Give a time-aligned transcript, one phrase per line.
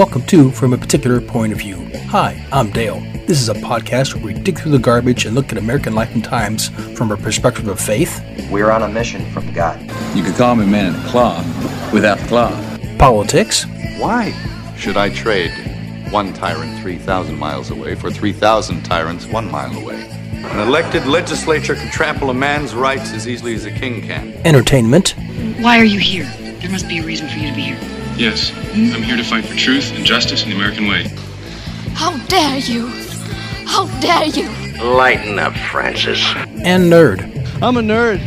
[0.00, 1.76] Welcome to From a Particular Point of View.
[2.08, 3.00] Hi, I'm Dale.
[3.26, 6.14] This is a podcast where we dig through the garbage and look at American life
[6.14, 9.78] and times from a perspective of faith, We're on a mission from God.
[10.16, 11.44] You could call me man in a cloth
[11.92, 12.98] without the cloth.
[12.98, 13.66] politics,
[13.98, 14.30] Why
[14.74, 15.50] should I trade
[16.10, 20.00] one tyrant 3,000 miles away for 3,000 tyrants one mile away?
[20.32, 24.32] An elected legislature can trample a man's rights as easily as a king can.
[24.46, 25.14] entertainment,
[25.60, 26.24] Why are you here?
[26.62, 27.78] There must be a reason for you to be here.
[28.16, 31.08] Yes, I'm here to fight for truth and justice in the American way.
[31.94, 32.86] How dare you!
[33.66, 34.48] How dare you!
[34.82, 36.22] Lighten up, Francis.
[36.36, 37.20] and nerd.
[37.62, 38.20] I'm a nerd.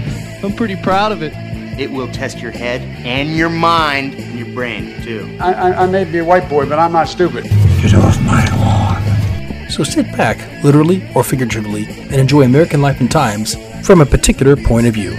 [0.44, 1.32] I'm pretty proud of it.
[1.80, 5.38] It will test your head and your mind and your brain, too.
[5.40, 7.45] I, I, I may be a white boy, but I'm not stupid.
[7.82, 9.70] Get off my lawn.
[9.70, 13.56] So sit back, literally or figuratively, and enjoy American life and times
[13.88, 15.17] from a particular point of view.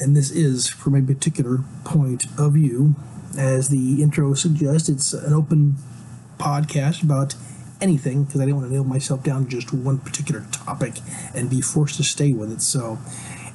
[0.00, 2.96] And this is from a particular point of view.
[3.38, 5.76] As the intro suggests, it's an open
[6.38, 7.36] podcast about
[7.80, 10.94] anything because I didn't want to nail myself down to just one particular topic
[11.34, 12.62] and be forced to stay with it.
[12.62, 12.98] So,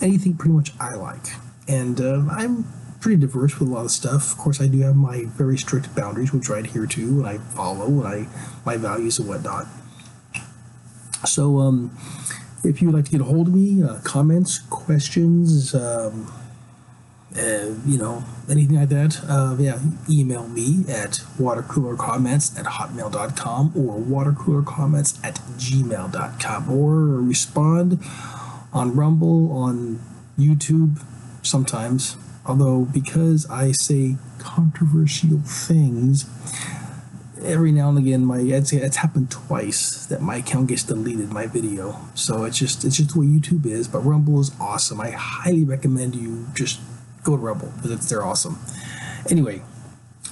[0.02, 1.28] anything pretty much I like.
[1.68, 2.66] And uh, I'm
[3.02, 4.32] pretty diverse with a lot of stuff.
[4.32, 7.38] Of course, I do have my very strict boundaries, which I adhere to and I
[7.38, 8.28] follow, and I
[8.66, 9.68] my values and whatnot.
[11.26, 11.96] So, um,
[12.66, 16.32] if you would like to get a hold of me, uh, comments, questions, um,
[17.38, 24.00] uh, you know, anything like that, uh, yeah, email me at watercoolercomments at hotmail.com or
[24.00, 28.00] watercoolercomments at gmail.com or respond
[28.74, 30.00] on Rumble, on
[30.38, 31.02] YouTube
[31.42, 32.18] sometimes.
[32.46, 36.26] Although, because I say controversial things,
[37.46, 41.48] every now and again my it's, it's happened twice that my account gets deleted my
[41.48, 42.00] video.
[42.14, 45.00] So it's just it's just the way youtube is but rumble is awesome.
[45.02, 46.80] I highly recommend you just
[47.24, 48.60] go to rumble because it's they're awesome.
[49.30, 49.62] Anyway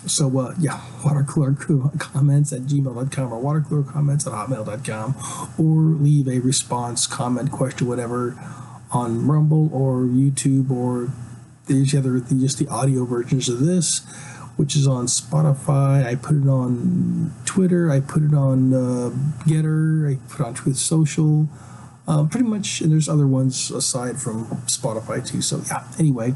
[0.06, 5.16] so uh, yeah watercooler co- comments at gmail.com or watercooler comments at hotmail.com
[5.58, 8.38] or leave a response comment question whatever
[8.92, 11.10] on rumble or youtube or
[11.68, 14.02] there's other just the audio versions of this
[14.56, 16.06] which is on Spotify.
[16.06, 17.92] I put it on Twitter.
[17.92, 19.10] I put it on uh,
[19.46, 20.12] Gettr.
[20.12, 21.48] I put it on Truth Social.
[22.08, 25.42] Uh, pretty much, and there's other ones aside from Spotify too.
[25.42, 25.86] So yeah.
[25.98, 26.34] Anyway,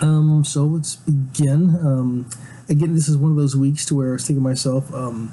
[0.00, 1.76] um, so let's begin.
[1.76, 2.30] Um,
[2.68, 5.32] again, this is one of those weeks to where I was thinking to myself, um,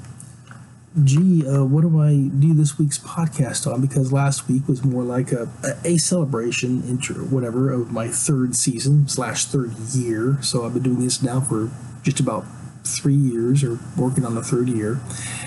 [1.02, 3.80] gee, uh, what do I do this week's podcast on?
[3.80, 5.48] Because last week was more like a,
[5.84, 10.38] a, celebration, intro, whatever, of my third season slash third year.
[10.40, 11.70] So I've been doing this now for
[12.02, 12.44] just about
[12.84, 15.00] three years, or working on the third year,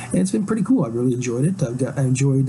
[0.08, 0.84] and it's been pretty cool.
[0.84, 1.64] I've really enjoyed it.
[1.64, 2.48] I've got I enjoyed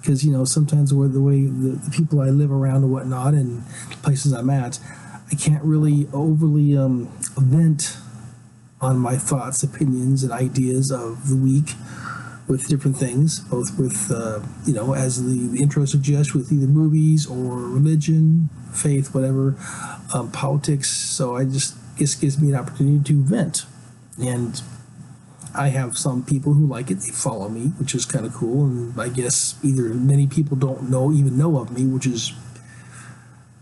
[0.00, 3.34] because you know sometimes where the way the, the people I live around and whatnot,
[3.34, 4.80] and the places I'm at,
[5.30, 7.98] I can't really overly um, vent
[8.80, 11.70] on my thoughts, opinions, and ideas of the week
[12.46, 17.26] with different things, both with, uh, you know, as the, intro suggests, with either movies
[17.26, 19.56] or religion, faith, whatever,
[20.12, 20.90] um, politics.
[20.90, 23.64] So I just, this gives me an opportunity to vent.
[24.20, 24.60] And
[25.54, 28.66] I have some people who like it, they follow me, which is kind of cool.
[28.66, 32.32] And I guess either many people don't know, even know of me, which is,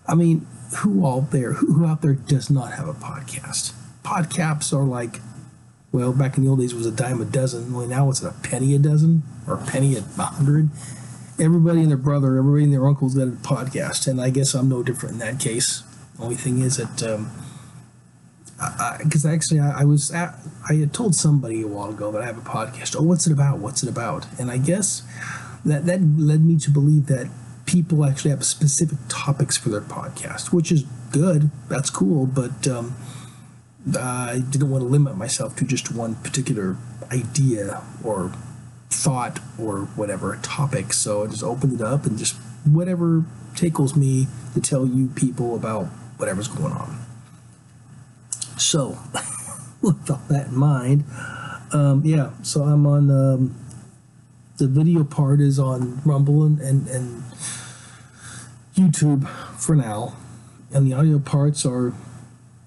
[0.09, 0.47] I mean,
[0.79, 3.75] who out there, who out there does not have a podcast?
[4.03, 5.21] Podcasts are like
[5.93, 7.75] well, back in the old days, it was a dime a dozen.
[7.75, 10.71] Only now it's a penny a dozen or a penny a hundred.
[11.39, 14.71] Everybody and their brother, everybody and their uncle's got a podcast, and I guess I'm
[14.71, 15.83] no different in that case.
[16.19, 17.31] Only thing is that, um,
[19.03, 20.39] because actually I, I was at,
[20.69, 22.97] I had told somebody a while ago that I have a podcast.
[22.99, 23.59] Oh, what's it about?
[23.59, 24.27] What's it about?
[24.39, 25.03] And I guess
[25.65, 27.29] that that led me to believe that
[27.67, 31.51] people actually have specific topics for their podcast, which is good.
[31.69, 32.67] That's cool, but.
[32.67, 32.97] Um,
[33.99, 36.77] I didn't want to limit myself to just one particular
[37.11, 38.33] idea or
[38.91, 40.93] thought or whatever topic.
[40.93, 43.25] So I just opened it up and just whatever
[43.55, 45.87] tickles me to tell you people about
[46.17, 46.99] whatever's going on.
[48.57, 48.99] So,
[49.83, 51.05] with all that in mind,
[51.73, 53.57] um, yeah, so I'm on um,
[54.59, 57.23] the video part is on Rumble and, and, and
[58.77, 59.27] YouTube
[59.59, 60.15] for now
[60.73, 61.93] and the audio parts are,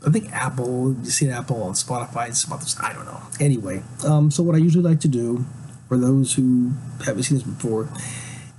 [0.06, 0.96] I think Apple.
[1.02, 2.78] You see Apple on Spotify and some others.
[2.82, 3.22] I don't know.
[3.40, 5.46] Anyway, um, so what I usually like to do,
[5.88, 6.74] for those who
[7.06, 7.90] haven't seen this before,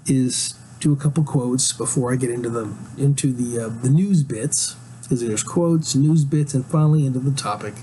[0.07, 4.23] is do a couple quotes before I get into the into the uh, the news
[4.23, 7.75] bits because there's quotes, news bits, and finally into the topic.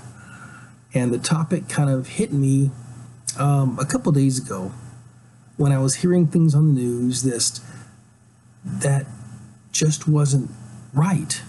[0.92, 2.70] And the topic kind of hit me
[3.38, 4.72] um, a couple days ago
[5.56, 7.60] when I was hearing things on the news this
[8.64, 9.06] that
[9.72, 10.50] just wasn't
[10.92, 11.42] right.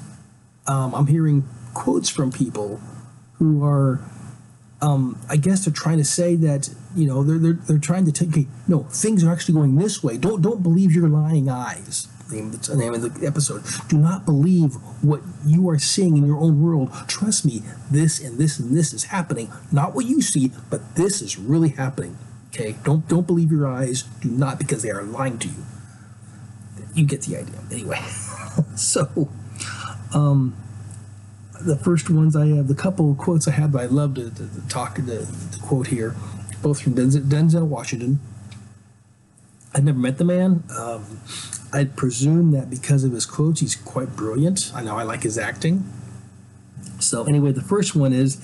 [0.67, 2.81] Um, I'm hearing quotes from people
[3.37, 3.99] who are,
[4.81, 8.11] um, I guess they're trying to say that you know they're they're, they're trying to
[8.11, 10.17] take okay, no things are actually going this way.
[10.17, 12.07] Don't don't believe your lying eyes.
[12.31, 13.63] Name the name of the episode.
[13.87, 14.73] Do not believe
[15.03, 16.91] what you are seeing in your own world.
[17.07, 17.61] Trust me,
[17.91, 19.51] this and this and this is happening.
[19.71, 22.17] Not what you see, but this is really happening.
[22.49, 24.03] Okay, don't don't believe your eyes.
[24.21, 25.65] Do not because they are lying to you.
[26.95, 27.59] You get the idea.
[27.71, 27.99] Anyway,
[28.75, 29.29] so
[30.13, 30.55] um,
[31.65, 34.47] the first ones I have, the couple quotes I had that I love to, to,
[34.47, 35.27] to talk to
[35.61, 36.15] quote here,
[36.61, 38.19] both from Denzel, Denzel Washington.
[39.73, 40.63] I've never met the man.
[40.77, 41.19] Um,
[41.73, 44.71] I'd presume that because of his quotes, he's quite brilliant.
[44.73, 45.83] I know I like his acting.
[46.99, 48.39] So anyway, the first one is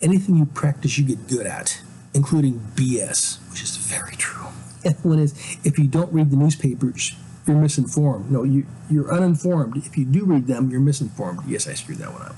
[0.00, 1.80] anything you practice, you get good at,
[2.14, 4.36] including BS, which is very true.
[4.82, 7.14] And one is if you don't read the newspapers,
[7.46, 8.30] you're misinformed.
[8.30, 9.76] No, you you're uninformed.
[9.76, 11.40] If you do read them, you're misinformed.
[11.46, 12.36] Yes, I screwed that one up.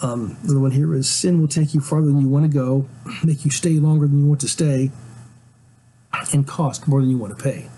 [0.00, 2.88] Um, the one here is sin will take you farther than you want to go,
[3.24, 4.90] make you stay longer than you want to stay,
[6.32, 7.68] and cost more than you want to pay.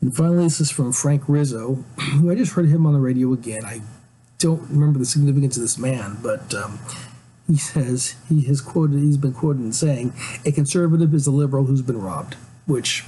[0.00, 3.32] And finally, this is from Frank Rizzo, who I just heard him on the radio
[3.32, 3.64] again.
[3.64, 3.80] I
[4.38, 6.78] don't remember the significance of this man, but um,
[7.46, 10.12] he says he has quoted, he's been quoted in saying,
[10.44, 12.36] "A conservative is a liberal who's been robbed,"
[12.66, 13.04] which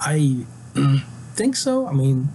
[0.00, 0.46] I
[1.34, 1.86] think so.
[1.86, 2.28] I mean,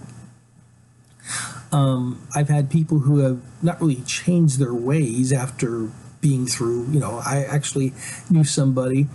[1.72, 6.88] um, I've had people who have not really changed their ways after being through.
[6.90, 7.92] You know, I actually
[8.28, 9.08] knew somebody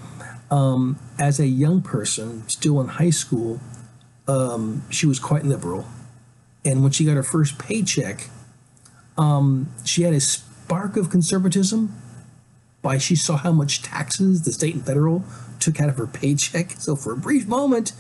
[0.50, 3.60] um, as a young person, still in high school.
[4.28, 5.86] Um, she was quite liberal,
[6.64, 8.30] and when she got her first paycheck,
[9.18, 11.96] um, she had a spark of conservatism.
[12.82, 15.24] By she saw how much taxes the state and federal
[15.60, 16.72] took out of her paycheck.
[16.78, 17.94] So for a brief moment,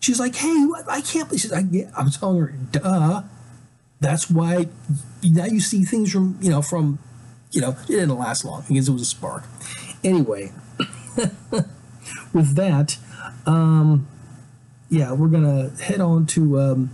[0.00, 1.90] she's like, "Hey, I can't believe." She's like, yeah.
[1.96, 3.22] "I'm telling her, duh."
[4.00, 4.66] That's why
[5.22, 6.98] now you see things from you know from
[7.52, 9.44] you know it didn't last long because it was a spark.
[10.02, 10.52] Anyway,
[12.32, 12.96] with that,
[13.44, 14.08] um,
[14.88, 16.90] yeah, we're gonna head on to um,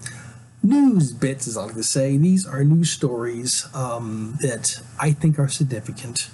[0.65, 2.17] news bits, as I like to say.
[2.17, 6.29] These are news stories um, that I think are significant.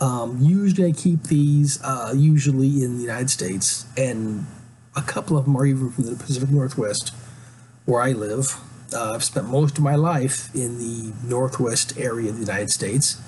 [0.00, 4.46] Um, usually, I keep these uh, usually in the United States, and
[4.96, 7.14] a couple of them are even from the Pacific Northwest,
[7.84, 8.56] where I live.
[8.92, 13.20] Uh, I've spent most of my life in the Northwest area of the United States,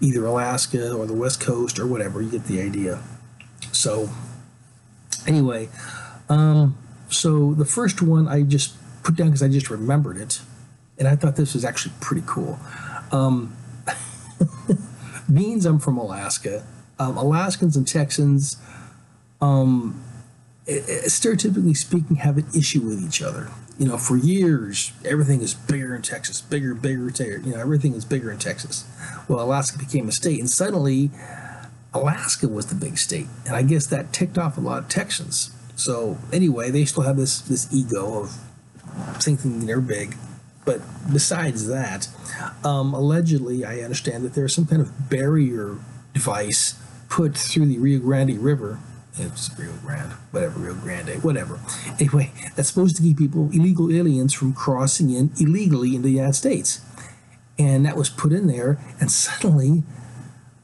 [0.00, 2.22] either Alaska or the West Coast or whatever.
[2.22, 3.02] You get the idea.
[3.72, 4.08] So,
[5.26, 5.68] anyway,
[6.28, 6.78] um,
[7.10, 10.40] so the first one I just put down because I just remembered it,
[10.98, 12.58] and I thought this was actually pretty cool.
[13.12, 13.54] Um,
[15.32, 16.64] beans, I'm from Alaska.
[16.98, 18.56] Um, Alaskans and Texans,
[19.42, 20.02] um,
[20.66, 23.50] stereotypically speaking, have an issue with each other.
[23.78, 27.38] You know, for years, everything is bigger in Texas, bigger, bigger, bigger.
[27.38, 28.84] You know, everything is bigger in Texas.
[29.28, 31.10] Well, Alaska became a state, and suddenly,
[31.92, 35.50] Alaska was the big state, and I guess that ticked off a lot of Texans.
[35.76, 38.38] So anyway, they still have this this ego of
[39.22, 40.16] thinking they're big.
[40.64, 40.80] But
[41.12, 42.08] besides that,
[42.64, 45.76] um, allegedly, I understand that there's some kind of barrier
[46.12, 46.74] device
[47.08, 48.80] put through the Rio Grande River.
[49.18, 51.58] It's Rio Grande, whatever, Rio Grande, whatever.
[51.98, 56.34] Anyway, that's supposed to keep people, illegal aliens, from crossing in illegally into the United
[56.34, 56.80] States.
[57.58, 59.82] And that was put in there, and suddenly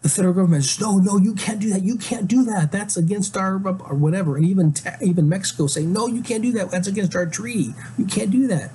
[0.02, 1.82] the federal government says, no, no, you can't do that.
[1.82, 2.72] You can't do that.
[2.72, 4.36] That's against our or whatever.
[4.36, 6.70] And even even Mexico saying, no, you can't do that.
[6.70, 7.72] That's against our treaty.
[7.96, 8.72] You can't do that.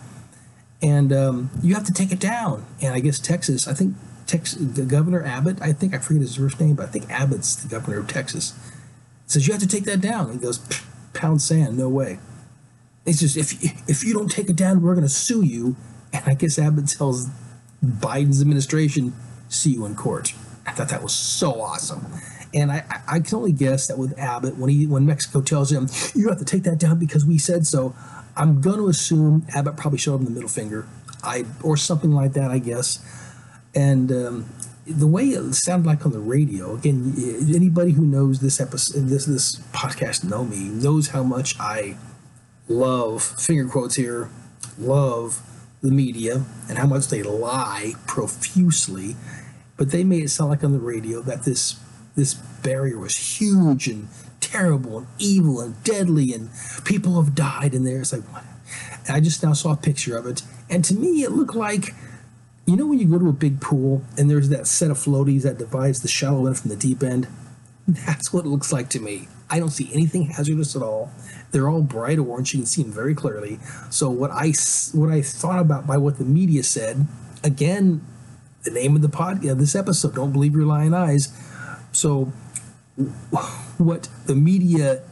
[0.81, 2.65] And um, you have to take it down.
[2.81, 6.59] And I guess Texas, I think Texas, Governor Abbott, I think I forget his first
[6.59, 8.53] name, but I think Abbott's the governor of Texas.
[9.27, 10.31] Says you have to take that down.
[10.31, 10.59] He goes,
[11.13, 12.19] pound sand, no way.
[13.05, 15.75] He says if if you don't take it down, we're going to sue you.
[16.11, 17.27] And I guess Abbott tells
[17.85, 19.13] Biden's administration,
[19.49, 20.33] see you in court.
[20.65, 22.05] I thought that was so awesome.
[22.53, 25.89] And I, I can only guess that with Abbott, when he when Mexico tells him
[26.15, 27.95] you have to take that down because we said so,
[28.35, 30.87] I'm going to assume Abbott probably showed him the middle finger,
[31.23, 32.99] I or something like that, I guess.
[33.75, 34.49] And um,
[34.89, 37.13] the way it sounded like on the radio, again,
[37.53, 41.97] anybody who knows this episode, this this podcast, know me, knows how much I
[42.67, 44.29] love finger quotes here,
[44.79, 45.41] love
[45.81, 49.15] the media and how much they lie profusely,
[49.75, 51.79] but they made it sound like on the radio that this
[52.15, 54.07] this barrier was huge and
[54.39, 56.49] terrible and evil and deadly and
[56.83, 57.99] people have died in there.
[57.99, 58.43] It's like what?
[59.05, 61.93] And I just now saw a picture of it, and to me it looked like
[62.71, 65.43] you know when you go to a big pool and there's that set of floaties
[65.43, 67.27] that divides the shallow end from the deep end?
[67.87, 69.29] That's what it looks like to me.
[69.49, 71.09] I don't see anything hazardous at all.
[71.51, 72.53] They're all bright orange.
[72.53, 73.59] You can see them very clearly.
[73.89, 74.51] So what I
[74.93, 77.07] what I thought about by what the media said,
[77.43, 78.05] again,
[78.63, 81.33] the name of the pod, yeah, this episode, don't believe your lying eyes.
[81.93, 82.33] So
[83.77, 85.03] what the media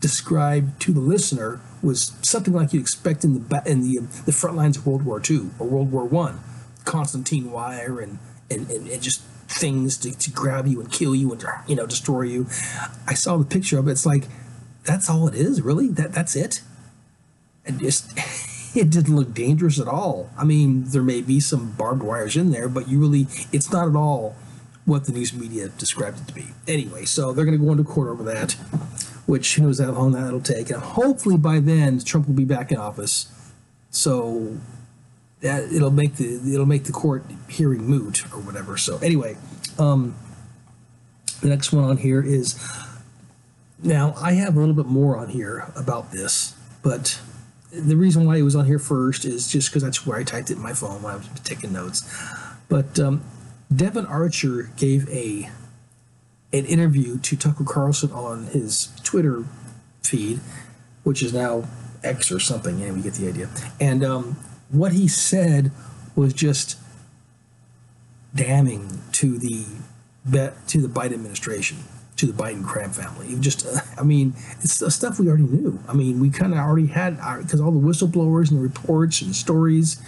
[0.00, 4.56] described to the listener was something like you'd expect in the in the the front
[4.56, 6.40] lines of World War II or World War One,
[6.84, 8.18] Concertina wire and
[8.50, 11.86] and, and, and just things to, to grab you and kill you and you know
[11.86, 12.46] destroy you.
[13.06, 13.92] I saw the picture of it.
[13.92, 14.24] It's like
[14.84, 15.88] that's all it is, really.
[15.88, 16.62] That that's it.
[17.66, 18.10] And just
[18.76, 20.30] it didn't look dangerous at all.
[20.38, 23.88] I mean, there may be some barbed wires in there, but you really it's not
[23.88, 24.36] at all
[24.86, 26.46] what the news media described it to be.
[26.66, 28.52] Anyway, so they're going to go into court over that,
[29.26, 30.70] which who knows how long that'll take.
[30.70, 33.30] And hopefully by then Trump will be back in office.
[33.90, 34.58] So
[35.40, 38.76] that it'll make the it'll make the court hearing moot or whatever.
[38.76, 39.36] So anyway,
[39.78, 40.14] um,
[41.40, 42.58] the next one on here is
[43.82, 47.20] now I have a little bit more on here about this, but
[47.72, 50.50] the reason why it was on here first is just because that's where I typed
[50.50, 52.02] it in my phone when I was taking notes.
[52.68, 53.22] But um,
[53.74, 55.50] Devon Archer gave a
[56.52, 59.44] an interview to Tucker Carlson on his Twitter
[60.02, 60.40] feed,
[61.04, 61.64] which is now
[62.02, 62.80] X or something.
[62.80, 63.48] Yeah, we get the idea.
[63.80, 64.36] And um,
[64.70, 65.72] what he said
[66.14, 66.78] was just
[68.34, 69.64] damning to the
[70.66, 71.78] to the Biden administration,
[72.16, 73.36] to the Biden crime family.
[73.40, 75.80] Just, uh, I mean, it's the stuff we already knew.
[75.88, 79.30] I mean, we kind of already had because all the whistleblowers and the reports and
[79.30, 80.00] the stories.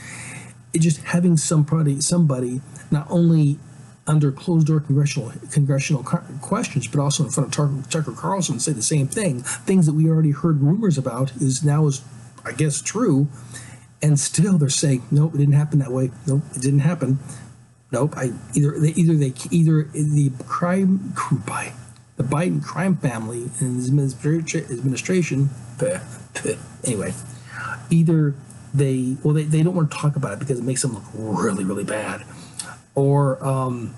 [0.75, 3.59] It just having somebody, somebody not only
[4.07, 8.83] under closed door congressional congressional questions, but also in front of Tucker Carlson say the
[8.83, 9.43] same thing.
[9.43, 12.03] Things that we already heard rumors about is now is,
[12.45, 13.29] I guess, true
[14.03, 16.11] and still they're saying nope it didn't happen that way.
[16.27, 17.19] Nope it didn't happen.
[17.91, 21.15] Nope i either they either they either the crime
[21.47, 21.73] by
[22.17, 25.51] the biden crime family and his administration
[26.85, 27.13] anyway
[27.91, 28.35] either
[28.75, 31.05] they well they, they don't want to talk about it because it makes them look
[31.15, 32.25] really really bad.
[32.95, 33.95] Or um,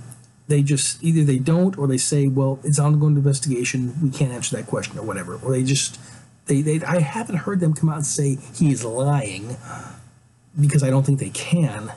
[0.48, 3.94] they just either they don't or they say well it's ongoing investigation.
[4.02, 5.36] We can't answer that question or whatever.
[5.36, 5.98] Or they just
[6.46, 9.56] they, they I haven't heard them come out and say he's lying
[10.60, 11.92] because I don't think they can.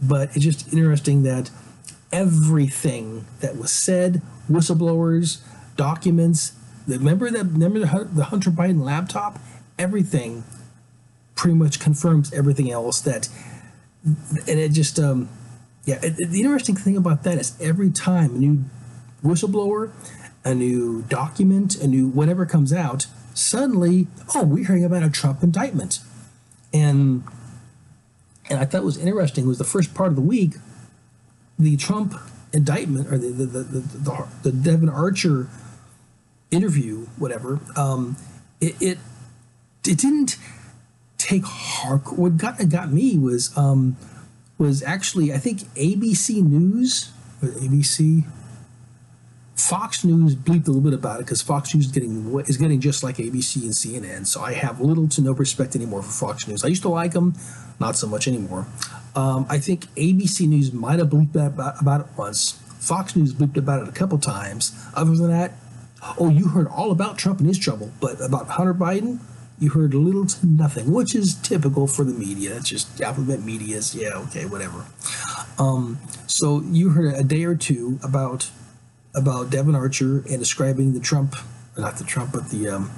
[0.00, 1.50] But it's just interesting that
[2.12, 5.40] everything that was said, whistleblowers,
[5.76, 6.52] documents,
[6.86, 9.38] remember that remember the Hunter Biden laptop,
[9.78, 10.44] everything
[11.34, 13.28] pretty much confirms everything else that
[14.04, 15.28] and it just um
[15.84, 18.64] yeah it, the interesting thing about that is every time a new
[19.22, 19.90] whistleblower
[20.44, 25.42] a new document a new whatever comes out suddenly, oh, we're hearing about a Trump
[25.42, 26.00] indictment.
[26.72, 27.22] And
[28.48, 30.54] and I thought was interesting was the first part of the week,
[31.58, 32.14] the Trump
[32.52, 35.48] indictment or the the the, the, the, the Devon Archer
[36.50, 37.60] interview, whatever.
[37.76, 38.16] Um,
[38.60, 38.98] it, it
[39.86, 40.36] it didn't
[41.18, 42.02] take hard.
[42.16, 43.96] What got got me was um,
[44.58, 47.12] was actually I think ABC News
[47.42, 48.24] ABC
[49.56, 52.78] Fox News bleeped a little bit about it because Fox News is getting is getting
[52.78, 54.26] just like ABC and CNN.
[54.26, 56.62] So I have little to no respect anymore for Fox News.
[56.62, 57.34] I used to like them,
[57.80, 58.66] not so much anymore.
[59.14, 62.52] Um, I think ABC News might have bleeped about, about it once.
[62.78, 64.78] Fox News bleeped about it a couple times.
[64.94, 65.52] Other than that,
[66.18, 69.20] oh, you heard all about Trump and his trouble, but about Hunter Biden,
[69.58, 72.56] you heard little to nothing, which is typical for the media.
[72.56, 74.84] It's just alphabet media's, yeah, okay, whatever.
[75.58, 78.50] Um, so you heard a day or two about
[79.16, 81.34] about Devon Archer and describing the Trump,
[81.76, 82.90] not the Trump, but the um,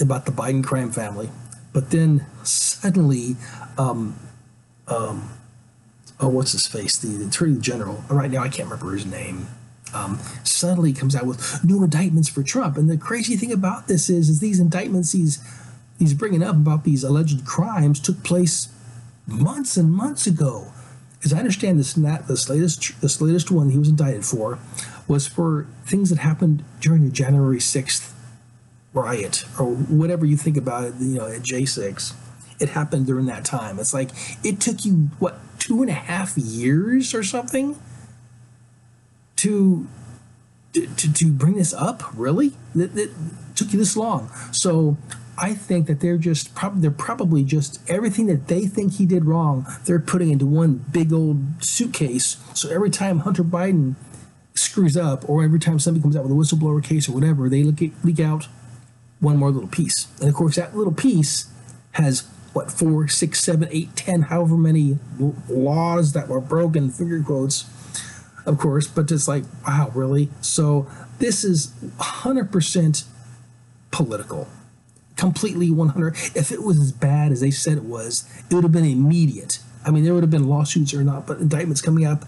[0.00, 1.30] about the Biden crime family.
[1.72, 3.36] But then suddenly,
[3.76, 4.16] um,
[4.86, 5.30] um,
[6.20, 6.98] oh, what's his face?
[6.98, 8.04] The, the Attorney General.
[8.08, 9.48] Right now, I can't remember his name.
[9.92, 12.76] Um, suddenly comes out with new indictments for Trump.
[12.76, 15.42] And the crazy thing about this is, is these indictments he's
[15.98, 18.68] he's bringing up about these alleged crimes took place
[19.26, 20.72] months and months ago.
[21.24, 24.58] As I understand this, this latest this latest one he was indicted for
[25.06, 28.12] was for things that happened during the January 6th
[28.92, 32.14] riot or whatever you think about it, you know, at J6.
[32.60, 33.78] It happened during that time.
[33.78, 34.10] It's like
[34.44, 37.76] it took you, what, two and a half years or something
[39.36, 39.88] to
[40.74, 42.02] to, to bring this up?
[42.14, 42.52] Really?
[42.74, 43.10] It, it
[43.54, 44.30] took you this long.
[44.52, 44.96] So
[45.38, 49.24] I think that they're just probably they're probably just everything that they think he did
[49.24, 52.36] wrong, they're putting into one big old suitcase.
[52.54, 53.94] So every time Hunter Biden
[54.54, 57.64] screws up, or every time somebody comes out with a whistleblower case or whatever, they
[57.64, 58.48] leak, leak out
[59.20, 60.08] one more little piece.
[60.20, 61.50] And of course, that little piece
[61.92, 64.98] has what four, six, seven, eight, ten, however many
[65.48, 67.64] laws that were broken, finger quotes,
[68.46, 68.86] of course.
[68.86, 70.30] But it's like, wow, really?
[70.40, 70.86] So
[71.18, 71.68] this is
[71.98, 73.04] 100%
[73.90, 74.48] political
[75.16, 78.72] completely 100 if it was as bad as they said it was it would have
[78.72, 82.24] been immediate i mean there would have been lawsuits or not but indictments coming up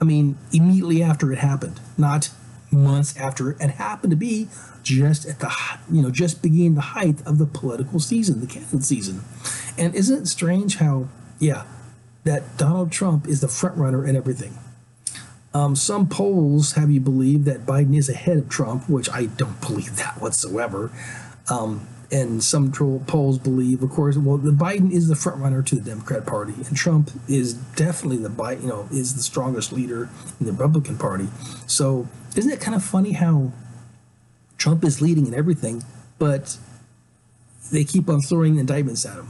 [0.00, 2.30] i mean immediately after it happened not
[2.70, 4.48] months after it happened to be
[4.82, 5.50] just at the
[5.90, 9.22] you know just beginning the height of the political season the candidate season
[9.76, 11.64] and isn't it strange how yeah
[12.24, 14.58] that donald trump is the front runner in everything
[15.54, 19.60] um, some polls have you believe that Biden is ahead of Trump, which I don't
[19.60, 20.90] believe that whatsoever.
[21.48, 25.74] Um, and some polls believe, of course, well, the Biden is the front runner to
[25.74, 30.08] the Democrat Party, and Trump is definitely the you know, is the strongest leader
[30.40, 31.28] in the Republican Party.
[31.66, 33.52] So, isn't it kind of funny how
[34.56, 35.84] Trump is leading in everything,
[36.18, 36.56] but
[37.70, 39.28] they keep on throwing indictments at him,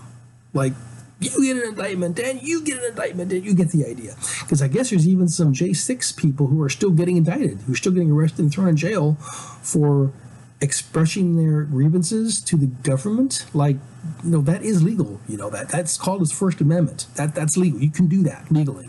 [0.54, 0.72] like
[1.20, 4.14] you get an indictment and you get an indictment and you get the idea.
[4.40, 7.76] Because I guess there's even some J6 people who are still getting indicted, who are
[7.76, 9.14] still getting arrested and thrown in jail
[9.62, 10.12] for
[10.60, 13.76] expressing their grievances to the government like
[14.24, 17.06] you know that is legal you know that that's called his first amendment.
[17.14, 17.80] That that's legal.
[17.80, 18.88] You can do that legally.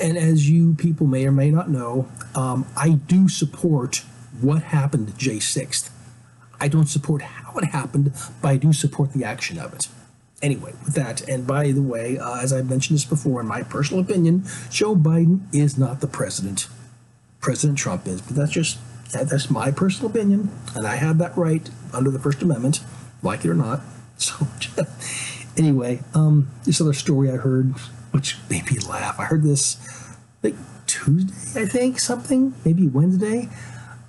[0.00, 4.02] And as you people may or may not know um, i do support
[4.40, 5.90] what happened to j6th
[6.60, 9.88] i don't support how it happened but i do support the action of it.
[10.40, 13.62] Anyway with that and by the way uh, as i mentioned this before in my
[13.62, 16.66] personal opinion joe biden is not the president.
[17.40, 18.78] President trump is but that's just
[19.10, 22.80] that's my personal opinion, and I have that right under the First Amendment,
[23.22, 23.80] like it or not.
[24.20, 24.48] So,
[25.56, 27.76] anyway, um, this other story I heard,
[28.10, 29.20] which made me laugh.
[29.20, 29.76] I heard this
[30.42, 30.56] like
[30.88, 33.48] Tuesday, I think, something, maybe Wednesday.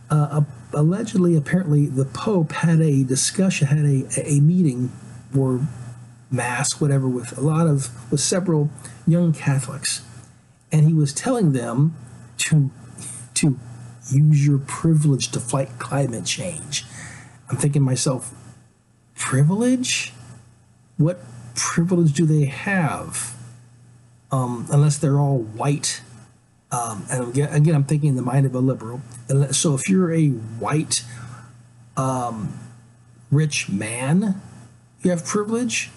[0.09, 0.41] Uh,
[0.73, 4.91] allegedly, apparently, the Pope had a discussion, had a, a meeting
[5.38, 5.62] or
[6.31, 8.71] mass, whatever, with a lot of, with several
[9.05, 10.01] young Catholics.
[10.71, 11.95] And he was telling them
[12.39, 12.71] to,
[13.35, 13.59] to
[14.12, 16.86] use your privilege to fight climate change.
[17.50, 18.34] I'm thinking myself,
[19.15, 20.13] privilege?
[20.98, 21.19] What
[21.56, 23.36] privilege do they have?
[24.32, 26.02] Um, unless they're all white.
[26.72, 29.02] Um, and again, again, I'm thinking in the mind of a liberal.
[29.52, 31.04] So if you're a white,
[31.98, 32.60] um,
[33.32, 34.41] rich man,
[35.02, 35.89] you have privilege.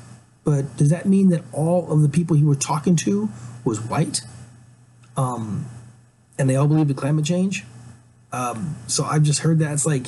[0.45, 3.29] But does that mean that all of the people he was talking to
[3.65, 4.23] was white?
[5.17, 5.67] Um,
[6.39, 7.65] and they all believe in climate change?
[8.33, 10.07] Um, so I've just heard that it's like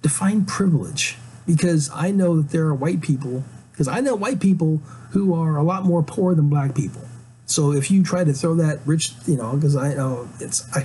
[0.00, 4.78] define privilege because I know that there are white people because I know white people
[5.10, 7.02] who are a lot more poor than black people.
[7.46, 10.84] So if you try to throw that rich, you know, because I know it's I,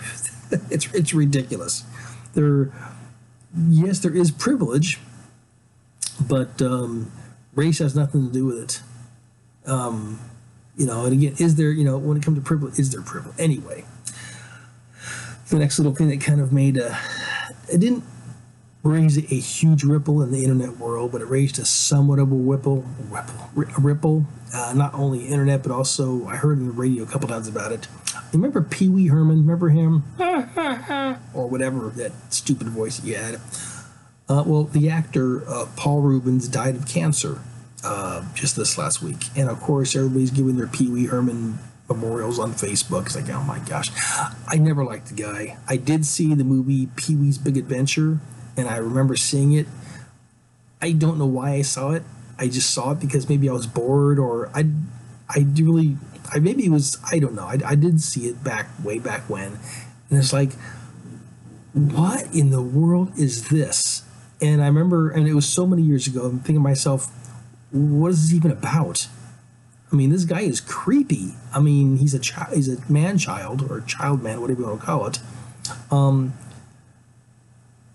[0.71, 1.83] it's it's ridiculous.
[2.33, 2.71] There,
[3.69, 4.99] yes, there is privilege,
[6.19, 7.11] but um,
[7.55, 8.81] race has nothing to do with it.
[9.69, 10.19] Um,
[10.77, 13.01] you know, and again, is there, you know, when it comes to privilege, is there
[13.01, 13.35] privilege?
[13.39, 13.85] Anyway,
[15.49, 16.97] the next little thing that kind of made a
[17.71, 18.03] it didn't
[18.83, 22.35] raise a huge ripple in the internet world, but it raised a somewhat of a
[22.35, 23.35] ripple, ripple,
[23.77, 24.25] a ripple.
[24.53, 27.73] Uh, not only internet, but also I heard in the radio a couple times about
[27.73, 27.87] it.
[28.31, 29.39] Remember Pee Wee Herman?
[29.39, 30.03] Remember him?
[31.33, 33.41] or whatever that stupid voice he had.
[34.29, 37.41] Uh, well, the actor uh, Paul Reubens died of cancer
[37.83, 42.39] uh, just this last week, and of course everybody's giving their Pee Wee Herman memorials
[42.39, 43.05] on Facebook.
[43.05, 43.89] It's like, oh my gosh,
[44.47, 45.57] I never liked the guy.
[45.67, 48.19] I did see the movie Pee Wee's Big Adventure,
[48.55, 49.67] and I remember seeing it.
[50.81, 52.03] I don't know why I saw it.
[52.37, 54.69] I just saw it because maybe I was bored, or I,
[55.29, 55.97] I really,
[56.31, 57.45] I maybe it was, I don't know.
[57.45, 59.57] I, I did see it back way back when,
[60.09, 60.53] and it's like,
[61.73, 64.03] what in the world is this?
[64.39, 66.25] And I remember, and it was so many years ago.
[66.25, 67.07] I'm thinking to myself,
[67.71, 69.07] what is this even about?
[69.91, 71.33] I mean, this guy is creepy.
[71.53, 74.81] I mean, he's a child, he's a man child or child man, whatever you want
[74.81, 75.19] to call it.
[75.91, 76.33] Um,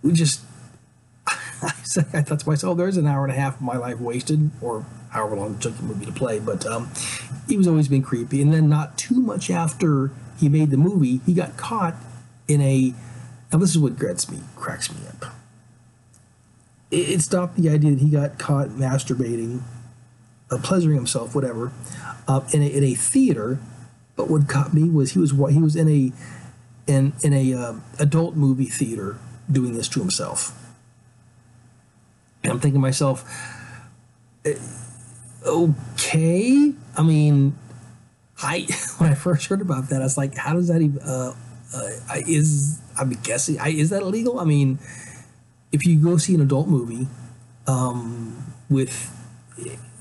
[0.03, 0.41] we just,
[1.27, 1.69] I
[2.23, 5.37] thought to myself, there's an hour and a half of my life wasted, or however
[5.37, 6.39] long it took the movie to play.
[6.39, 6.91] But um,
[7.47, 8.41] he was always been creepy.
[8.41, 11.95] And then, not too much after he made the movie, he got caught
[12.49, 12.95] in a.
[13.53, 15.35] Now, this is what grets me, cracks me up.
[16.91, 19.63] It stopped the idea that he got caught masturbating
[20.53, 21.73] uh, pleasuring himself, whatever,
[22.29, 23.59] uh, in, a, in a theater.
[24.17, 26.13] But what caught me was he was he was in a
[26.87, 29.19] in in a uh, adult movie theater
[29.51, 30.59] doing this to himself.
[32.43, 33.25] And I'm thinking to myself,
[34.45, 34.55] eh,
[35.47, 36.75] okay.
[36.97, 37.57] I mean,
[38.43, 38.67] I
[38.99, 41.01] when I first heard about that, I was like, how does that even?
[41.01, 41.35] Uh,
[41.75, 41.89] uh,
[42.27, 44.39] is I'm guessing, I, is that illegal?
[44.39, 44.79] I mean,
[45.71, 47.09] if you go see an adult movie
[47.67, 49.11] um, with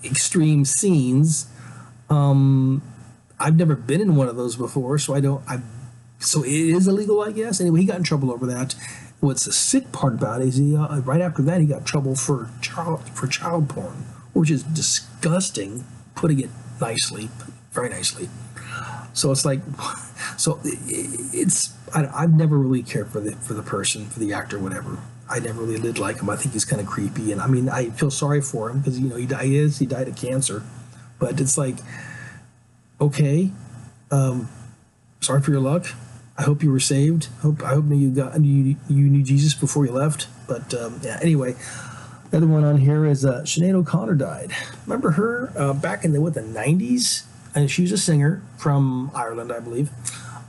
[0.04, 1.48] extreme scenes,
[2.10, 2.82] um,
[3.40, 5.44] I've never been in one of those before, so I don't.
[5.48, 5.62] I
[6.20, 7.60] so it is illegal, I guess.
[7.60, 8.76] Anyway, he got in trouble over that.
[9.20, 12.16] What's the sick part about it is he uh, right after that he got trouble
[12.16, 15.84] for child for child porn, which is disgusting.
[16.14, 17.30] Putting it nicely,
[17.72, 18.30] very nicely.
[19.14, 19.62] So it's like,
[20.38, 24.60] so it's I, have never really cared for the for the person, for the actor,
[24.60, 25.00] whatever.
[25.32, 26.30] I never really did like him.
[26.30, 29.00] I think he's kind of creepy, and I mean, I feel sorry for him because
[29.00, 30.64] you know he, he is he died of cancer,
[31.20, 31.78] but it's like,
[33.00, 33.52] okay,
[34.12, 34.50] um,
[35.22, 35.88] sorry for your luck.
[36.38, 37.30] I hope you were saved.
[37.42, 40.28] Hope I hope you got you you knew Jesus before you left.
[40.48, 41.56] But um, yeah, anyway,
[42.30, 44.52] the other one on here is uh, Sinead O'Connor died.
[44.86, 47.26] Remember her uh, back in the what the nineties?
[47.54, 49.90] And she was a singer from Ireland, I believe.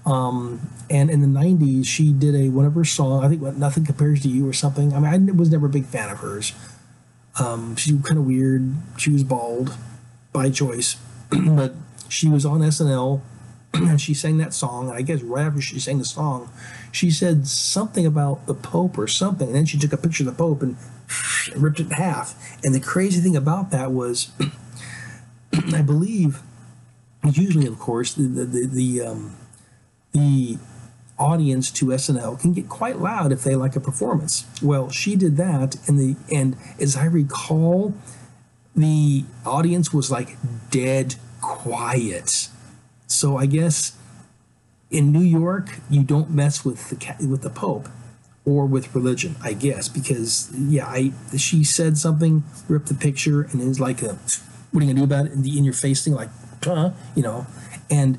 [0.04, 3.56] Um, and in the 90s, she did a one of her songs, I think what
[3.56, 4.92] Nothing Compares to You or something.
[4.92, 6.52] I mean, I was never a big fan of hers.
[7.38, 8.74] Um, she was kind of weird.
[8.98, 9.76] She was bald
[10.32, 10.96] by choice,
[11.30, 11.74] but
[12.08, 13.20] she was on SNL
[13.74, 14.88] and she sang that song.
[14.88, 16.50] And I guess right after she sang the song,
[16.90, 19.48] she said something about the Pope or something.
[19.48, 20.76] And then she took a picture of the Pope and
[21.56, 22.34] ripped it in half.
[22.64, 24.30] And the crazy thing about that was,
[25.72, 26.42] I believe,
[27.24, 29.36] usually, of course, the the the, the um,
[30.12, 30.58] the
[31.18, 34.46] audience to SNL can get quite loud if they like a performance.
[34.62, 37.94] Well, she did that, and the and as I recall,
[38.74, 40.36] the audience was like
[40.70, 42.48] dead quiet.
[43.06, 43.96] So I guess
[44.90, 47.88] in New York, you don't mess with the with the Pope
[48.44, 49.36] or with religion.
[49.42, 54.18] I guess because yeah, I she said something, ripped the picture, and it's like a
[54.70, 55.42] what are you gonna do about it?
[55.42, 56.30] The in your face thing, like,
[56.64, 57.46] huh, you know,
[57.90, 58.18] and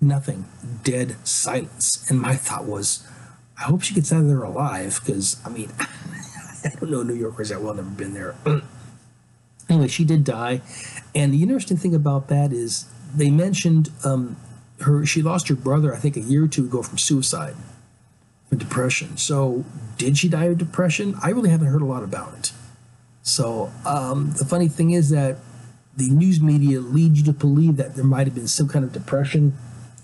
[0.00, 0.44] nothing,
[0.84, 2.08] dead silence.
[2.10, 3.06] And my thought was,
[3.58, 7.14] I hope she gets out of there alive because, I mean, I don't know New
[7.14, 8.34] Yorkers that well, never been there.
[9.68, 10.60] anyway, she did die.
[11.14, 14.36] And the interesting thing about that is they mentioned um,
[14.80, 17.54] her, she lost her brother, I think, a year or two ago from suicide,
[18.48, 19.16] from depression.
[19.16, 19.64] So,
[19.96, 21.16] did she die of depression?
[21.22, 22.52] I really haven't heard a lot about it.
[23.22, 25.38] So, um, the funny thing is that
[25.96, 28.92] the news media lead you to believe that there might have been some kind of
[28.92, 29.58] depression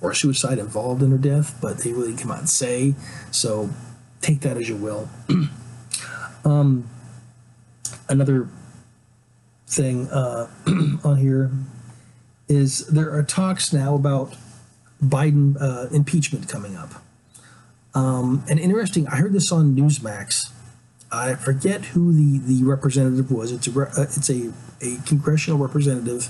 [0.05, 2.95] or suicide involved in her death, but they really come out and say.
[3.31, 3.71] So
[4.21, 5.09] take that as you will.
[6.45, 6.88] um,
[8.09, 8.49] another
[9.67, 10.49] thing uh,
[11.05, 11.51] on here
[12.47, 14.37] is there are talks now about
[15.03, 16.90] Biden uh, impeachment coming up.
[17.95, 20.51] Um, and interesting, I heard this on Newsmax.
[21.11, 23.53] I forget who the, the representative was.
[23.53, 26.29] It's a uh, it's a, a congressional representative.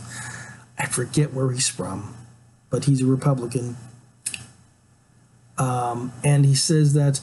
[0.79, 2.15] I forget where he's from
[2.75, 3.77] but he's a Republican.
[5.57, 7.21] Um, and he says that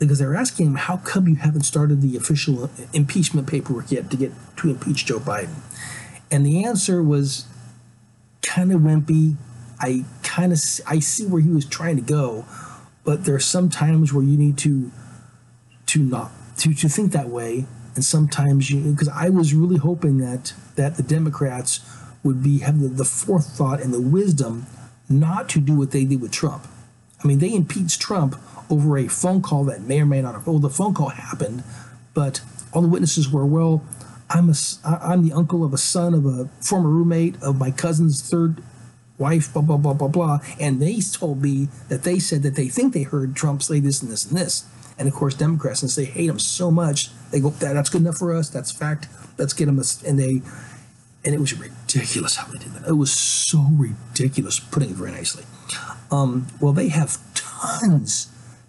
[0.00, 4.10] because they were asking him, how come you haven't started the official impeachment paperwork yet
[4.10, 5.54] to get to impeach Joe Biden?
[6.28, 7.46] And the answer was
[8.42, 9.36] kind of wimpy.
[9.78, 10.58] I kind of
[10.88, 12.44] I see where he was trying to go,
[13.04, 14.90] but there are some times where you need to
[15.86, 20.18] to not to, to think that way, and sometimes you because I was really hoping
[20.18, 21.78] that that the Democrats
[22.24, 24.66] would be have the, the forethought and the wisdom
[25.08, 26.66] not to do what they did with Trump.
[27.22, 28.36] I mean, they impeached Trump
[28.70, 30.46] over a phone call that may or may not have.
[30.46, 31.62] Well, the phone call happened,
[32.14, 32.40] but
[32.72, 33.84] all the witnesses were, well,
[34.30, 38.28] I'm a, I'm the uncle of a son of a former roommate of my cousin's
[38.28, 38.62] third
[39.18, 40.38] wife, blah blah blah blah blah.
[40.58, 44.02] And they told me that they said that they think they heard Trump say this
[44.02, 44.64] and this and this.
[44.98, 48.00] And of course, Democrats, since they hate him so much, they go, that, "That's good
[48.00, 48.48] enough for us.
[48.48, 49.08] That's fact.
[49.38, 50.42] Let's get him." A, and they
[51.24, 52.88] and it was ridiculous how they did that.
[52.88, 55.44] It was so ridiculous, putting it very nicely.
[56.10, 58.28] Um, well, they have tons,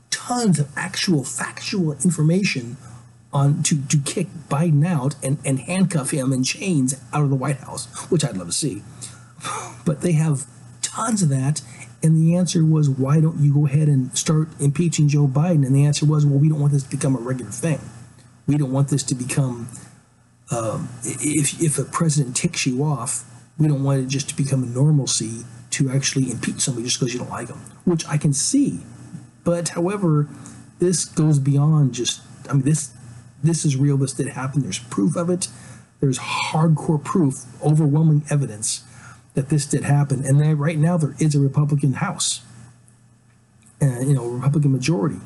[0.10, 2.78] tons of actual factual information
[3.34, 7.36] on to to kick Biden out and and handcuff him in chains out of the
[7.36, 8.84] White House, which I'd love to see.
[9.86, 10.46] But they have
[10.82, 11.62] tons of that.
[12.02, 15.66] And the answer was, why don't you go ahead and start impeaching Joe Biden?
[15.66, 17.80] And the answer was, well, we don't want this to become a regular thing.
[18.46, 19.68] We don't want this to become
[20.52, 23.24] um, if, if a president ticks you off,
[23.58, 27.14] we don't want it just to become a normalcy to actually impeach somebody just because
[27.14, 28.82] you don't like them, which I can see.
[29.44, 30.28] But however,
[30.80, 32.22] this goes beyond just.
[32.50, 32.94] I mean, this
[33.44, 33.98] this is real.
[33.98, 34.62] This did happen.
[34.62, 35.48] There's proof of it.
[36.00, 38.84] There's hardcore proof, overwhelming evidence
[39.34, 40.26] that this did happen.
[40.26, 42.42] And right now there is a Republican House,
[43.80, 45.20] and you know, Republican majority,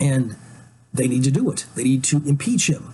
[0.00, 0.36] and
[0.92, 1.66] they need to do it.
[1.74, 2.92] They need to impeach him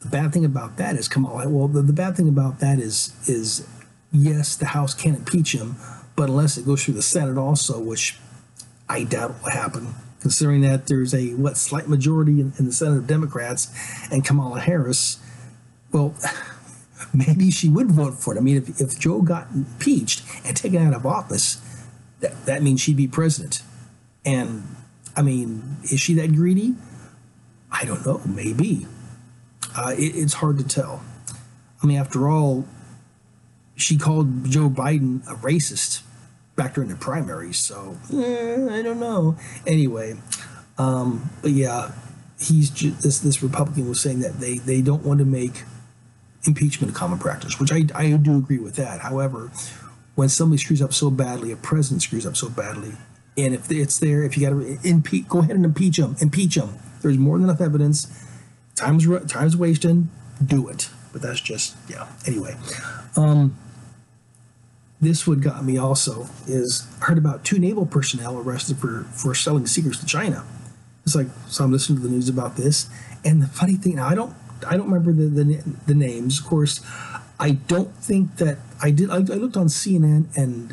[0.00, 1.48] the bad thing about that is Kamala.
[1.48, 3.66] Well, the, the bad thing about that is is
[4.12, 5.76] yes, the House can impeach him,
[6.16, 8.16] but unless it goes through the Senate also, which
[8.88, 12.98] I doubt will happen, considering that there's a what slight majority in, in the Senate
[12.98, 13.68] of Democrats
[14.10, 15.18] and Kamala Harris.
[15.90, 16.14] Well,
[17.14, 18.38] maybe she would vote for it.
[18.38, 21.60] I mean, if, if Joe got impeached and taken out of office,
[22.20, 23.62] that, that means she'd be president.
[24.24, 24.76] And
[25.16, 26.74] I mean, is she that greedy?
[27.70, 28.20] I don't know.
[28.24, 28.86] Maybe.
[29.78, 31.00] Uh, it, it's hard to tell.
[31.80, 32.66] I mean, after all,
[33.76, 36.02] she called Joe Biden a racist
[36.56, 39.36] back during the primaries, so eh, I don't know.
[39.68, 40.16] Anyway,
[40.78, 41.92] um, but yeah,
[42.40, 45.62] he's this this Republican was saying that they they don't want to make
[46.42, 49.00] impeachment a common practice, which I I do agree with that.
[49.02, 49.52] However,
[50.16, 52.94] when somebody screws up so badly, a president screws up so badly,
[53.36, 56.16] and if it's there, if you got to impeach, go ahead and impeach him.
[56.20, 56.70] Impeach him.
[57.00, 58.17] There's more than enough evidence.
[58.78, 60.08] Time's time's wasting.
[60.44, 60.88] Do it.
[61.12, 62.06] But that's just yeah.
[62.26, 62.54] Anyway,
[63.16, 63.56] um,
[65.00, 69.34] this what got me also is I heard about two naval personnel arrested for for
[69.34, 70.44] selling secrets to China.
[71.04, 72.88] It's like so I'm listening to the news about this,
[73.24, 76.38] and the funny thing now I don't I don't remember the the, the names.
[76.38, 76.80] Of course,
[77.40, 79.10] I don't think that I did.
[79.10, 80.72] I, I looked on CNN and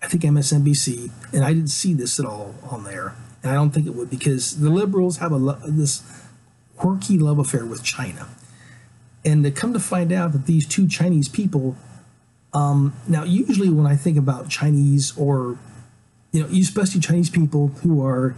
[0.00, 3.14] I think MSNBC, and I didn't see this at all on there.
[3.42, 6.02] And I don't think it would because the liberals have a this
[6.76, 8.28] quirky love affair with China.
[9.24, 11.76] And to come to find out that these two Chinese people,
[12.52, 15.58] um, now usually when I think about Chinese or,
[16.32, 18.36] you know, especially Chinese people who are,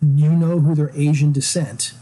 [0.00, 1.92] you know, who they're Asian descent,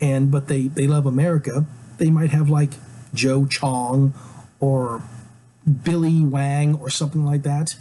[0.00, 1.66] and but they they love America,
[1.98, 2.70] they might have like
[3.12, 4.14] Joe Chong
[4.60, 5.02] or
[5.82, 7.76] Billy Wang or something like that.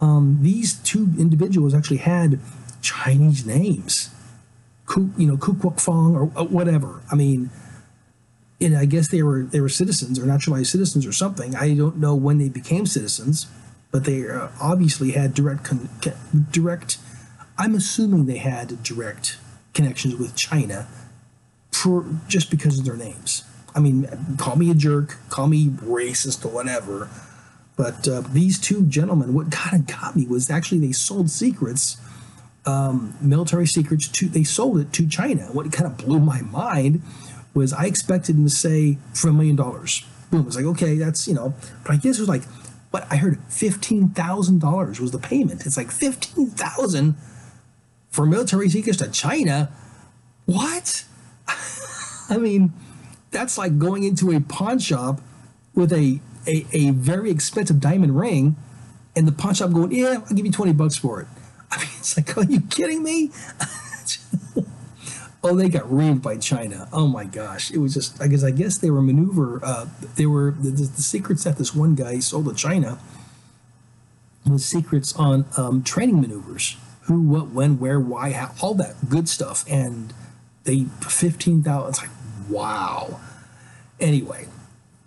[0.00, 2.38] Um, these two individuals actually had
[2.82, 4.10] Chinese names,
[4.88, 7.02] Ku, you know, Ku Kwok Fong or uh, whatever.
[7.12, 7.50] I mean,
[8.60, 11.54] and I guess they were they were citizens or naturalized citizens or something.
[11.54, 13.46] I don't know when they became citizens,
[13.92, 15.88] but they uh, obviously had direct con-
[16.50, 16.98] direct.
[17.58, 19.36] I'm assuming they had direct
[19.74, 20.88] connections with China,
[21.70, 23.44] for just because of their names.
[23.74, 27.08] I mean, call me a jerk, call me racist or whatever.
[27.76, 31.96] But uh, these two gentlemen, what kind of got me was actually they sold secrets,
[32.68, 35.44] um, military secrets to they sold it to China.
[35.52, 37.02] What kind of blew my mind
[37.54, 40.04] was I expected them to say for a million dollars.
[40.30, 40.46] Boom.
[40.46, 42.44] It's like okay, that's you know, but I guess it was like,
[42.90, 45.64] what I heard fifteen thousand dollars was the payment.
[45.64, 47.16] It's like fifteen thousand
[48.10, 49.70] for military secrets to China.
[50.44, 51.04] What?
[52.28, 52.74] I mean,
[53.30, 55.22] that's like going into a pawn shop
[55.74, 58.56] with a a, a very expensive diamond ring,
[59.16, 61.28] and the pawn shop going, yeah, I'll give you 20 bucks for it.
[61.70, 63.30] I mean, it's like, are you kidding me?
[65.44, 66.88] oh, they got reamed by China.
[66.92, 67.70] Oh my gosh.
[67.70, 70.84] It was just, I guess, I guess they were maneuver, uh, they were, the, the,
[70.84, 72.98] the secrets that this one guy sold to China
[74.46, 79.28] was secrets on um, training maneuvers who, what, when, where, why, how, all that good
[79.28, 79.64] stuff.
[79.68, 80.12] And
[80.64, 82.10] they, 15,000, it's like,
[82.48, 83.20] wow.
[84.00, 84.46] Anyway,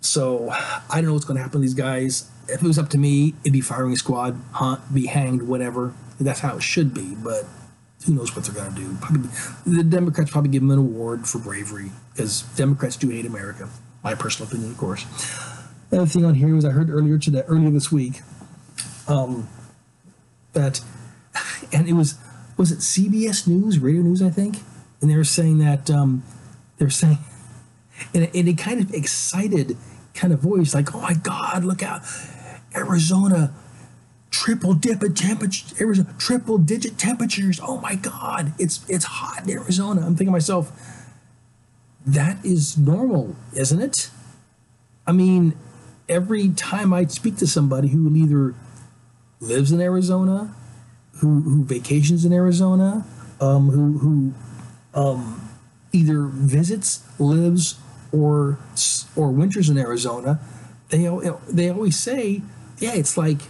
[0.00, 2.28] so I don't know what's going to happen to these guys.
[2.48, 5.94] If it was up to me, it'd be firing squad, hunt, be hanged, whatever.
[6.22, 7.14] That's how it should be.
[7.14, 7.44] But
[8.04, 8.96] who knows what they're going to do?
[9.00, 9.30] Probably
[9.66, 13.68] the Democrats probably give them an award for bravery because Democrats do hate America.
[14.02, 15.06] My personal opinion, of course.
[15.90, 18.22] Another thing on here was I heard earlier today, earlier this week,
[19.06, 19.48] um,
[20.54, 20.80] that,
[21.72, 22.16] and it was
[22.56, 24.58] was it CBS News, Radio News, I think,
[25.00, 26.22] and they were saying that um,
[26.78, 27.18] they're saying,
[28.14, 29.76] in a, and it kind of excited
[30.14, 32.02] kind of voice, like, oh my God, look out,
[32.74, 33.54] Arizona,
[34.32, 37.60] triple digit temperature, Arizona, triple digit temperatures.
[37.62, 40.00] Oh my God, it's it's hot in Arizona.
[40.00, 40.72] I'm thinking to myself,
[42.04, 44.10] that is normal, isn't it?
[45.06, 45.54] I mean,
[46.08, 48.54] every time I speak to somebody who either
[49.40, 50.54] lives in Arizona,
[51.20, 53.04] who who vacations in Arizona,
[53.40, 54.34] um, who who
[54.94, 55.50] um,
[55.92, 57.78] either visits, lives,
[58.12, 58.58] or
[59.14, 60.40] or winters in Arizona,
[60.88, 61.06] they
[61.48, 62.40] they always say,
[62.78, 63.42] yeah, it's like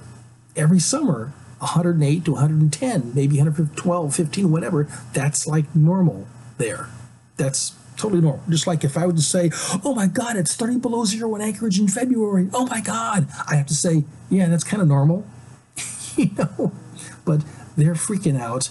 [0.56, 4.88] every summer 108 to 110, maybe 112, 15, whatever.
[5.12, 6.26] That's like normal
[6.58, 6.88] there.
[7.36, 8.42] That's totally normal.
[8.48, 9.50] Just like if I would say,
[9.84, 12.48] oh my God, it's 30 below zero in Anchorage in February.
[12.52, 13.28] Oh my God.
[13.48, 15.24] I have to say, yeah, that's kind of normal.
[16.16, 16.72] you know?
[17.24, 17.44] But
[17.76, 18.70] they're freaking out,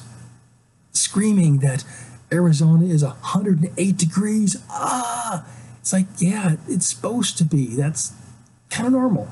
[0.91, 1.85] screaming that
[2.31, 4.61] Arizona is 108 degrees.
[4.69, 5.45] Ah,
[5.79, 7.67] it's like, yeah, it's supposed to be.
[7.67, 8.13] That's
[8.69, 9.29] kind of normal.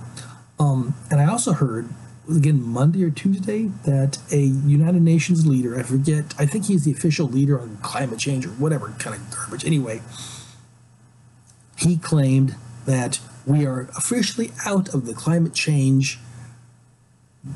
[0.59, 1.89] Um, and I also heard,
[2.29, 6.91] again, Monday or Tuesday, that a United Nations leader, I forget, I think he's the
[6.91, 9.65] official leader on climate change or whatever kind of garbage.
[9.65, 10.01] Anyway,
[11.77, 16.19] he claimed that we are officially out of the climate change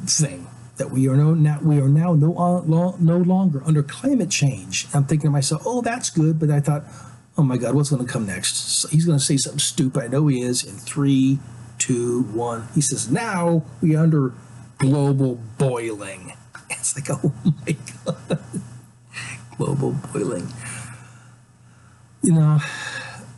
[0.05, 0.47] thing.
[0.77, 2.61] That we are no now we are now no uh,
[2.99, 4.87] no longer under climate change.
[4.91, 6.83] I'm thinking to myself, oh, that's good, but I thought,
[7.37, 8.55] oh my God, what's going to come next?
[8.55, 10.03] So he's going to say something stupid.
[10.03, 10.63] I know he is.
[10.63, 11.37] In three,
[11.77, 14.33] two, one, he says, now we are under
[14.83, 16.33] global boiling.
[16.69, 17.33] It's like, oh
[17.65, 18.39] my God,
[19.57, 20.49] global boiling.
[22.21, 22.59] You know,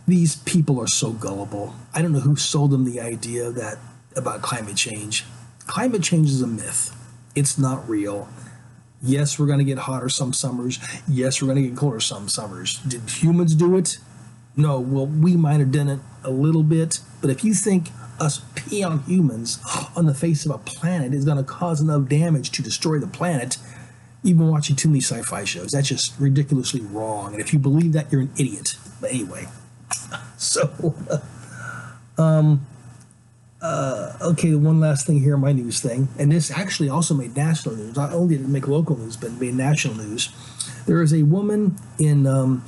[0.07, 1.75] these people are so gullible.
[1.93, 3.77] I don't know who sold them the idea that
[4.15, 5.23] about climate change.
[5.67, 6.95] Climate change is a myth.
[7.35, 8.27] It's not real.
[9.03, 10.79] Yes, we're going to get hotter some summers.
[11.07, 12.79] Yes, we're going to get colder some summers.
[12.79, 13.99] Did humans do it?
[14.57, 14.79] No.
[14.79, 17.01] Well, we might have done it a little bit.
[17.21, 19.59] But if you think us peon humans
[19.95, 23.07] on the face of a planet is going to cause enough damage to destroy the
[23.07, 23.57] planet,
[24.23, 25.71] you've been watching too many sci fi shows.
[25.71, 27.33] That's just ridiculously wrong.
[27.33, 28.77] And if you believe that, you're an idiot.
[28.99, 29.47] But anyway,
[30.37, 30.95] so,
[32.17, 32.65] um,
[33.61, 37.75] uh, okay, one last thing here, my news thing, and this actually also made national
[37.75, 37.95] news.
[37.95, 40.29] Not only did it make local news, but it made national news.
[40.85, 42.63] There is a woman in um,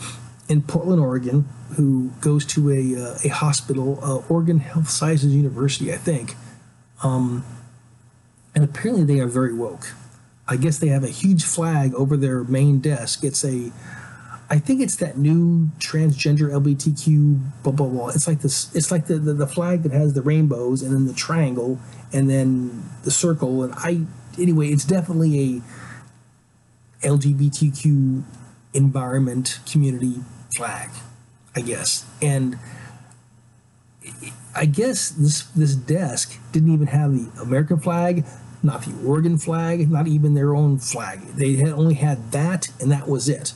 [0.50, 5.94] in Portland, Oregon, who goes to a uh, a hospital, uh, Oregon Health Sciences University,
[5.94, 6.36] I think,
[7.04, 7.46] um,
[8.56, 9.94] and apparently they are very woke.
[10.48, 13.24] I guess they have a huge flag over their main desk.
[13.24, 13.72] It's a
[14.50, 18.08] I think it's that new transgender LGBTQ blah blah blah.
[18.10, 18.74] It's like this.
[18.74, 21.80] It's like the, the, the flag that has the rainbows and then the triangle
[22.14, 23.64] and then the circle.
[23.64, 24.06] And I
[24.40, 25.62] anyway, it's definitely
[27.04, 28.24] a LGBTQ
[28.74, 30.22] environment community
[30.58, 30.90] flag,
[31.56, 32.06] I guess.
[32.22, 32.58] And
[34.56, 38.26] I guess this this desk didn't even have the American flag,
[38.64, 41.22] not the Oregon flag, not even their own flag.
[41.36, 43.54] They had only had that, and that was it.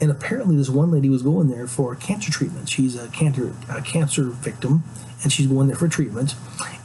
[0.00, 2.68] And apparently, this one lady was going there for cancer treatment.
[2.68, 4.84] She's a cancer a cancer victim,
[5.24, 6.36] and she's going there for treatment.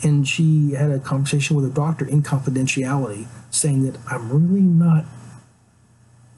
[0.01, 5.05] And she had a conversation with her doctor in confidentiality, saying that I'm really not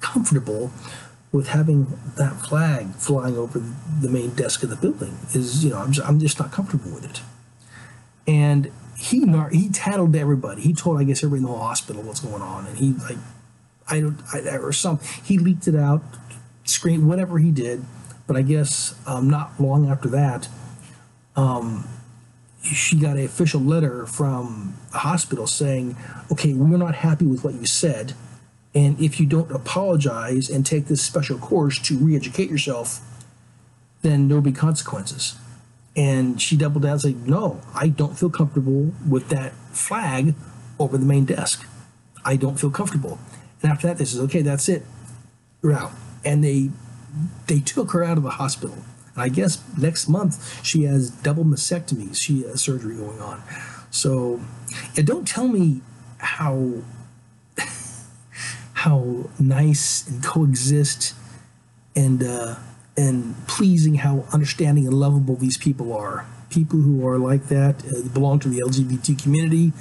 [0.01, 0.71] comfortable
[1.35, 3.59] with having that flag flying over
[4.01, 5.17] the main desk of the building.
[5.33, 7.21] Is you know I'm just, I'm just not comfortable with it.
[8.27, 10.61] And he he tattled to everybody.
[10.61, 13.17] He told I guess everybody in the hospital what's going on, and he like
[13.89, 16.01] I don't I, or some he leaked it out
[16.63, 17.85] screen, whatever he did.
[18.27, 20.49] But I guess um, not long after that,
[21.35, 21.87] um,
[22.63, 25.95] she got an official letter from the hospital saying,
[26.31, 28.13] okay, we're not happy with what you said.
[28.75, 32.99] And if you don't apologize and take this special course to re educate yourself,
[34.01, 35.35] then there'll be consequences.
[35.95, 40.35] And she doubled down and said, no, I don't feel comfortable with that flag
[40.77, 41.65] over the main desk.
[42.25, 43.17] I don't feel comfortable.
[43.63, 44.83] And after that, they said, okay, that's it.
[45.63, 45.93] You're out
[46.25, 46.71] and they
[47.47, 48.75] they took her out of the hospital.
[49.13, 52.17] And I guess next month she has double mastectomies.
[52.17, 53.41] She has surgery going on.
[53.91, 54.41] So,
[54.95, 55.81] yeah, don't tell me
[56.17, 56.73] how
[58.85, 61.13] how nice and coexist
[61.95, 62.55] and uh,
[62.95, 66.25] and pleasing, how understanding and lovable these people are.
[66.49, 69.73] People who are like that uh, belong to the LGBT community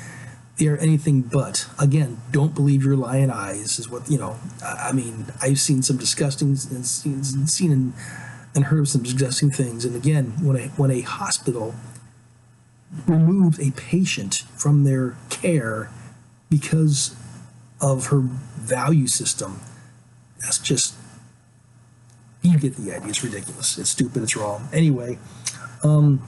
[0.57, 1.67] they are anything but.
[1.79, 4.37] Again, don't believe your lying eyes is what you know.
[4.65, 7.93] I mean, I've seen some disgusting and seen, seen and,
[8.55, 9.85] and heard some disgusting things.
[9.85, 11.75] And again, when a when a hospital
[13.07, 15.91] removes a patient from their care
[16.49, 17.17] because
[17.81, 18.29] of her
[18.65, 19.61] value system,
[20.41, 20.95] that's just
[22.43, 23.09] you get the idea.
[23.09, 23.79] It's ridiculous.
[23.79, 24.23] It's stupid.
[24.23, 24.69] It's wrong.
[24.73, 25.19] Anyway.
[25.83, 26.23] Um,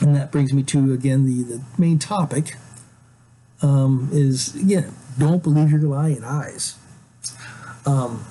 [0.00, 2.56] and that brings me to again the, the main topic
[3.62, 6.76] um, is again, don't believe your lying eyes.
[7.84, 8.24] Um,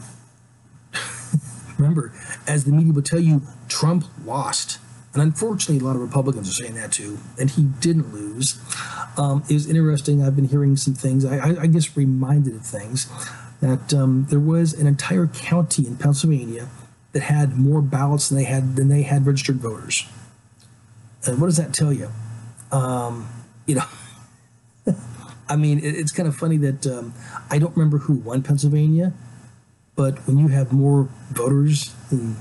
[1.77, 2.11] remember,
[2.47, 4.79] as the media will tell you, Trump lost.
[5.13, 8.59] And unfortunately, a lot of Republicans are saying that too, and he didn't lose.
[9.17, 10.23] Um, it was interesting.
[10.23, 11.25] I've been hearing some things.
[11.25, 13.09] I, I, I guess reminded of things
[13.61, 16.69] that um, there was an entire county in Pennsylvania
[17.13, 20.07] that had more ballots than they had than they had registered voters.
[21.25, 22.09] And what does that tell you?
[22.71, 23.27] Um,
[23.65, 23.85] you know.
[25.49, 27.13] I mean, it, it's kind of funny that um,
[27.49, 29.13] I don't remember who won Pennsylvania,
[29.95, 32.37] but when you have more voters than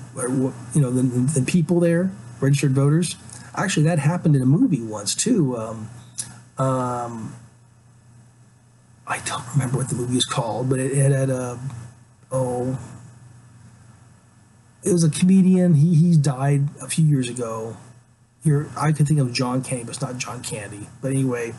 [0.75, 3.17] you know than, than people there, registered voters,
[3.55, 5.57] actually that happened in a movie once too.
[5.57, 5.91] Um,
[6.59, 7.35] um,
[9.07, 11.59] I don't remember what the movie is called, but it, it had a
[12.31, 12.79] oh,
[14.83, 15.75] it was a comedian.
[15.75, 17.77] He he died a few years ago
[18.45, 20.89] you're, I can think of John Candy, but it's not John Candy.
[21.03, 21.55] But anyway,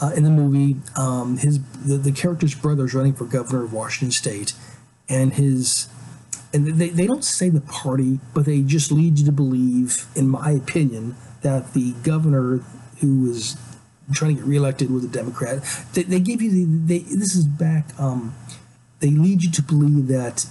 [0.00, 3.72] uh, in the movie, um, his the, the character's brother is running for governor of
[3.72, 4.52] Washington State,
[5.08, 5.88] and his
[6.52, 10.28] and they, they don't say the party, but they just lead you to believe, in
[10.28, 12.62] my opinion, that the governor
[13.00, 13.56] who was
[14.12, 15.62] trying to get reelected was a Democrat.
[15.92, 17.98] They, they give you the they this is back.
[18.00, 18.34] Um,
[19.00, 20.46] they lead you to believe that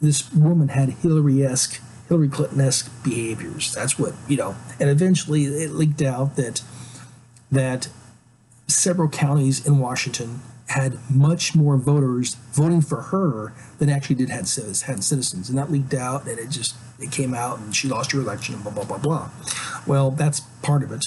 [0.00, 3.74] this woman had Hillary esque, Hillary Clinton esque behaviors.
[3.74, 4.54] That's what you know.
[4.78, 6.62] And eventually, it leaked out that
[7.50, 7.88] that
[8.68, 10.40] several counties in Washington
[10.70, 15.70] had much more voters voting for her than actually did had had citizens, and that
[15.70, 18.72] leaked out, and it just it came out, and she lost her election, and blah
[18.72, 19.30] blah blah blah.
[19.86, 21.06] Well, that's part of it.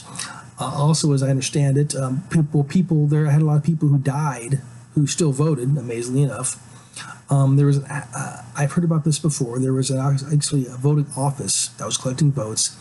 [0.60, 3.88] Uh, also, as I understand it, um, people people there had a lot of people
[3.88, 4.62] who died
[4.96, 6.60] who still voted, amazingly enough.
[7.30, 9.58] Um, there was, uh, I've heard about this before.
[9.58, 9.98] There was an,
[10.32, 12.78] actually a voting office that was collecting votes,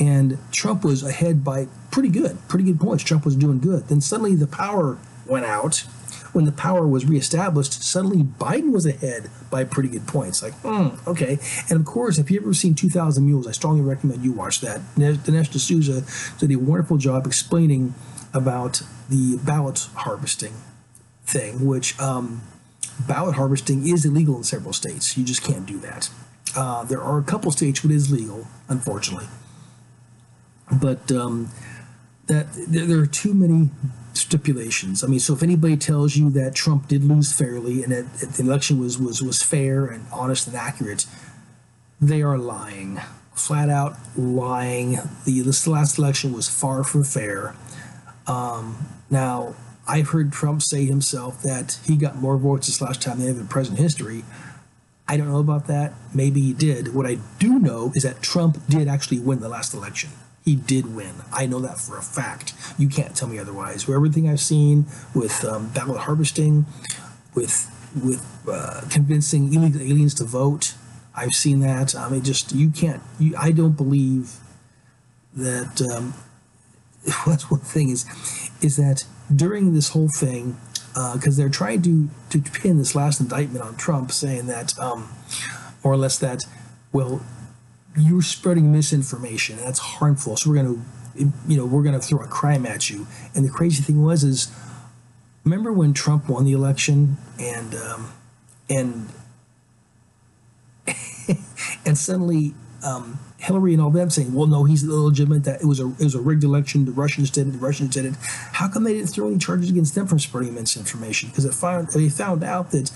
[0.00, 3.04] and Trump was ahead by pretty good, pretty good points.
[3.04, 3.88] Trump was doing good.
[3.88, 5.84] Then suddenly the power went out.
[6.32, 10.42] When the power was reestablished, suddenly Biden was ahead by pretty good points.
[10.42, 11.38] Like, mm, okay.
[11.68, 14.80] And of course, if you've ever seen 2,000 Mules, I strongly recommend you watch that.
[14.96, 16.04] Dinesh D'Souza
[16.38, 17.94] did a wonderful job explaining
[18.32, 20.54] about the ballot harvesting
[21.24, 22.42] thing, which um,
[23.06, 25.16] ballot harvesting is illegal in several states.
[25.16, 26.08] You just can't do that.
[26.56, 29.28] Uh, there are a couple states where it is legal, unfortunately.
[30.70, 31.50] But um,
[32.26, 33.70] that there, there are too many
[34.16, 35.02] stipulations.
[35.02, 38.42] I mean, so if anybody tells you that Trump did lose fairly and that the
[38.42, 41.06] election was was was fair and honest and accurate,
[42.00, 43.00] they are lying,
[43.34, 44.98] flat out lying.
[45.24, 47.54] The this last election was far from fair.
[48.26, 49.54] Um, now,
[49.86, 53.40] I've heard Trump say himself that he got more votes this last time than ever
[53.40, 54.24] in present history.
[55.08, 55.92] I don't know about that.
[56.14, 56.94] Maybe he did.
[56.94, 60.10] What I do know is that Trump did actually win the last election
[60.44, 61.14] he did win.
[61.32, 62.54] I know that for a fact.
[62.76, 63.84] You can't tell me otherwise.
[63.84, 66.66] For everything I've seen with um, ballot harvesting,
[67.34, 67.68] with
[68.02, 70.74] with uh, convincing illegal aliens to vote,
[71.14, 71.94] I've seen that.
[71.94, 73.02] I mean, just you can't.
[73.18, 74.34] You, I don't believe
[75.34, 75.80] that.
[75.82, 76.14] Um,
[77.24, 78.06] what's one thing is,
[78.60, 80.56] is that during this whole thing,
[81.14, 85.08] because uh, they're trying to to pin this last indictment on Trump, saying that um,
[85.84, 86.44] more or less that
[86.92, 87.22] well
[87.96, 92.00] you're spreading misinformation and that's harmful so we're going to you know we're going to
[92.00, 94.50] throw a crime at you and the crazy thing was is
[95.44, 98.12] remember when trump won the election and um,
[98.70, 99.08] and
[101.86, 105.44] and suddenly um, Hillary and all them saying, "Well, no, he's illegitimate.
[105.44, 106.84] That it was a it was a rigged election.
[106.84, 107.52] The Russians did it.
[107.52, 108.14] The Russians did it."
[108.52, 111.28] How come they didn't throw any charges against them for spreading misinformation?
[111.28, 112.90] Because it found they found out that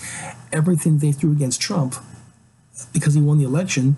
[0.51, 1.95] everything they threw against Trump,
[2.93, 3.97] because he won the election,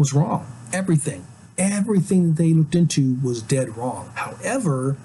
[0.00, 0.50] was wrong.
[0.72, 1.26] Everything,
[1.58, 4.10] everything that they looked into was dead wrong.
[4.14, 4.96] However,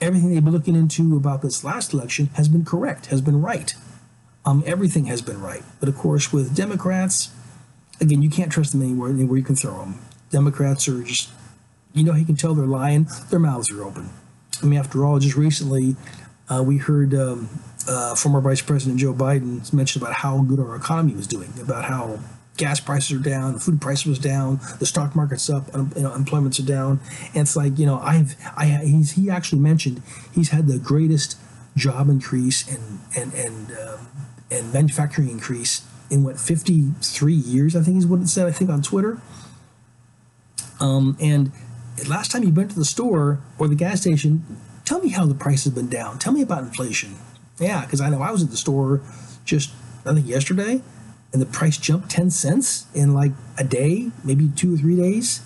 [0.00, 3.74] everything they've been looking into about this last election has been correct, has been right.
[4.46, 5.64] Um, everything has been right.
[5.80, 7.34] But of course, with Democrats,
[8.00, 9.98] again, you can't trust them anywhere, anywhere you can throw them.
[10.30, 11.30] Democrats are just,
[11.92, 13.08] you know, you can tell they're lying.
[13.30, 14.10] Their mouths are open.
[14.62, 15.96] I mean, after all, just recently,
[16.48, 17.48] uh, we heard um,
[17.88, 21.84] uh, former Vice President Joe Biden mention about how good our economy was doing, about
[21.84, 22.20] how
[22.56, 26.60] gas prices are down, food prices was down, the stock market's up, you know, employment's
[26.60, 27.00] are down.
[27.34, 30.02] And it's like, you know, I've, I, he's, he actually mentioned
[30.32, 31.36] he's had the greatest
[31.76, 34.08] job increase and, and, and, um,
[34.50, 38.70] and manufacturing increase in what, 53 years, I think is what it said, I think
[38.70, 39.20] on Twitter.
[40.78, 41.50] Um, and
[42.08, 44.44] last time you went to the store or the gas station,
[44.84, 46.18] tell me how the price has been down.
[46.18, 47.16] Tell me about inflation.
[47.58, 49.00] Yeah, because I know I was at the store
[49.44, 49.70] just,
[50.06, 50.82] I think yesterday
[51.34, 55.42] and the price jumped 10 cents in like a day, maybe two or three days.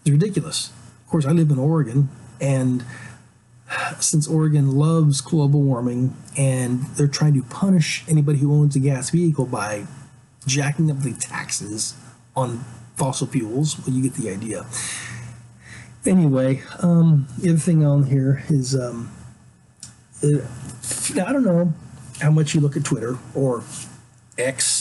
[0.00, 0.72] It's ridiculous.
[1.04, 2.08] Of course, I live in Oregon,
[2.40, 2.84] and
[4.00, 9.10] since Oregon loves global warming and they're trying to punish anybody who owns a gas
[9.10, 9.86] vehicle by
[10.44, 11.94] jacking up the taxes
[12.34, 12.64] on
[12.96, 14.66] fossil fuels, well, you get the idea.
[16.04, 19.10] Anyway, um, the other thing on here is um,
[20.24, 20.38] uh,
[21.24, 21.72] I don't know
[22.20, 23.62] how much you look at Twitter or
[24.36, 24.77] X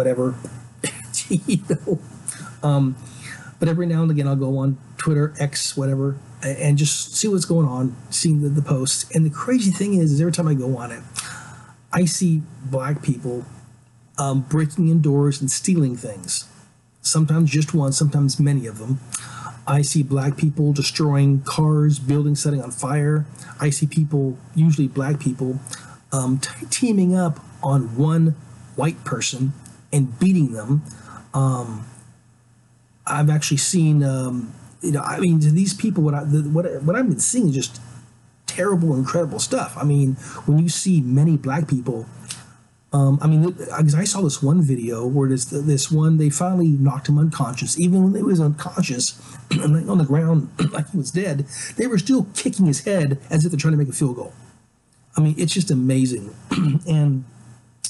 [0.00, 0.34] whatever.
[1.28, 1.98] you know?
[2.62, 2.96] um,
[3.58, 7.44] but every now and again, I'll go on Twitter, X, whatever, and just see what's
[7.44, 9.10] going on, seeing the, the posts.
[9.14, 11.02] And the crazy thing is, is every time I go on it,
[11.92, 13.44] I see black people
[14.18, 16.48] um, breaking in doors and stealing things.
[17.02, 19.00] Sometimes just one, sometimes many of them.
[19.66, 23.26] I see black people destroying cars, buildings setting on fire.
[23.60, 25.60] I see people, usually black people,
[26.10, 28.34] um, t- teaming up on one
[28.76, 29.52] white person
[29.92, 30.82] and beating them.
[31.34, 31.86] Um,
[33.06, 36.96] I've actually seen, um, you know, I mean, these people, what I the, what what
[36.96, 37.80] I've been seeing is just
[38.46, 39.76] terrible, incredible stuff.
[39.76, 40.14] I mean,
[40.46, 42.06] when you see many black people
[42.92, 46.68] Um, I mean, because I saw this one video where this this one they finally
[46.68, 49.20] knocked him unconscious, even when he was unconscious
[49.52, 51.46] and on the ground like he was dead.
[51.76, 54.32] They were still kicking his head as if they're trying to make a field goal.
[55.16, 56.34] I mean, it's just amazing.
[56.88, 57.24] and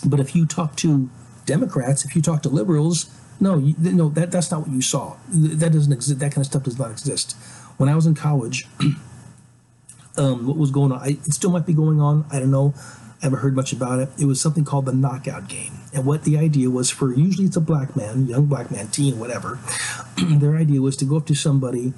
[0.04, 1.08] but if you talk to
[1.50, 5.16] Democrats, if you talk to liberals, no, you, no, that that's not what you saw.
[5.28, 6.20] That doesn't exist.
[6.20, 7.32] That kind of stuff does not exist.
[7.76, 8.68] When I was in college,
[10.16, 11.00] um, what was going on?
[11.00, 12.24] I, it still might be going on.
[12.30, 12.74] I don't know.
[13.20, 14.08] I haven't heard much about it.
[14.16, 15.72] It was something called the knockout game.
[15.92, 19.18] And what the idea was for usually it's a black man, young black man, teen,
[19.18, 19.58] whatever.
[20.16, 21.94] their idea was to go up to somebody,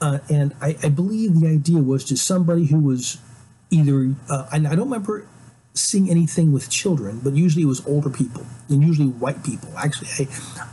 [0.00, 3.18] uh, and I, I, believe the idea was to somebody who was
[3.70, 5.26] either, uh, I don't remember
[5.74, 9.70] seeing anything with children, but usually it was older people and usually white people.
[9.78, 10.22] Actually, I,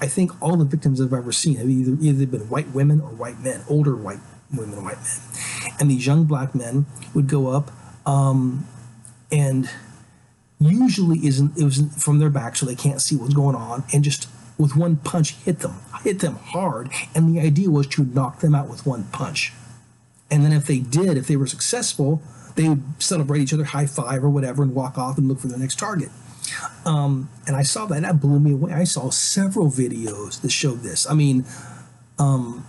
[0.02, 3.10] I think all the victims I've ever seen have either, either been white women or
[3.10, 4.20] white men, older white
[4.52, 5.72] women and white men.
[5.80, 7.72] And these young black men would go up.
[8.08, 8.68] Um,
[9.32, 9.70] and
[10.60, 14.04] usually isn't it was from their back so they can't see what's going on and
[14.04, 14.28] just
[14.58, 18.56] with one punch hit them hit them hard and the idea was to knock them
[18.56, 19.54] out with one punch
[20.32, 22.22] and then if they did if they were successful
[22.58, 25.48] they would celebrate each other high five or whatever and walk off and look for
[25.48, 26.10] their next target.
[26.86, 28.74] Um, and i saw that and that blew me away.
[28.74, 31.10] I saw several videos that showed this.
[31.10, 31.46] I mean
[32.20, 32.66] um,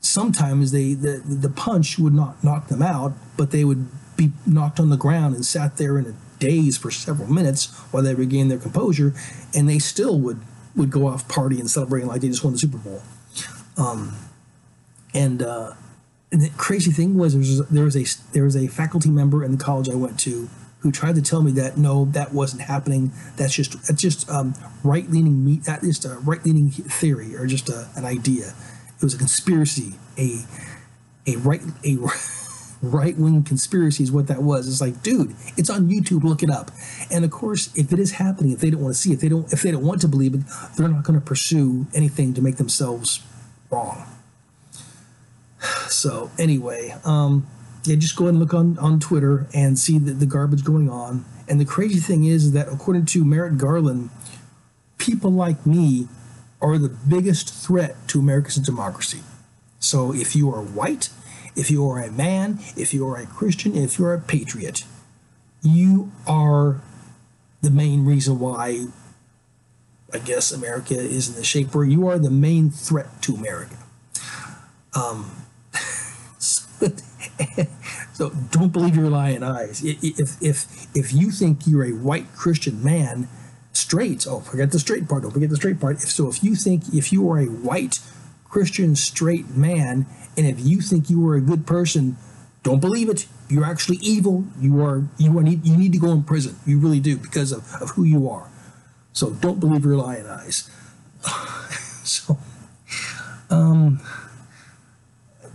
[0.00, 4.80] sometimes they the, the punch would not knock them out but they would be knocked
[4.80, 8.50] on the ground and sat there in a daze for several minutes while they regained
[8.50, 9.14] their composure,
[9.54, 10.40] and they still would
[10.74, 13.02] would go off partying and celebrating like they just won the Super Bowl.
[13.78, 14.14] Um,
[15.14, 15.72] and, uh,
[16.32, 19.44] and the crazy thing was there was, there was a there was a faculty member
[19.44, 20.48] in the college I went to
[20.80, 23.12] who tried to tell me that no, that wasn't happening.
[23.36, 24.54] That's just that's just um,
[24.84, 25.64] right leaning meat.
[25.64, 28.54] That is a right leaning theory or just a, an idea.
[28.96, 30.40] It was a conspiracy, a
[31.26, 31.98] a right a
[32.82, 34.68] right wing conspiracy is what that was.
[34.68, 36.24] It's like, dude, it's on YouTube.
[36.24, 36.70] Look it up.
[37.10, 39.20] And of course, if it is happening, if they don't want to see it, if
[39.20, 40.40] they don't, if they don't want to believe it,
[40.76, 43.22] they're not going to pursue anything to make themselves
[43.70, 44.06] wrong.
[45.88, 47.46] So anyway, um,
[47.84, 50.90] yeah, just go ahead and look on on Twitter and see the, the garbage going
[50.90, 51.24] on.
[51.48, 54.10] And the crazy thing is that according to Merrick Garland,
[54.98, 56.08] people like me
[56.60, 59.20] are the biggest threat to America's democracy.
[59.78, 61.10] So if you are white,
[61.54, 64.84] if you are a man, if you are a Christian, if you're a patriot,
[65.62, 66.80] you are
[67.62, 68.86] the main reason why
[70.12, 73.76] I guess America is in the shape where you are the main threat to America.
[74.94, 75.30] Um,
[78.12, 79.82] so don't believe your lying eyes.
[79.84, 83.28] If if if you think you're a white Christian man,
[83.76, 84.26] straight.
[84.26, 85.22] Oh, forget the straight part.
[85.22, 85.96] Don't forget the straight part.
[85.96, 88.00] If so, if you think if you are a white
[88.44, 90.06] Christian straight man
[90.36, 92.16] and if you think you are a good person,
[92.62, 93.26] don't believe it.
[93.48, 94.44] You're actually evil.
[94.58, 96.56] You are you are need you need to go in prison.
[96.66, 98.50] You really do because of, of who you are.
[99.12, 100.68] So don't believe your lying eyes.
[102.04, 102.38] so
[103.50, 104.00] um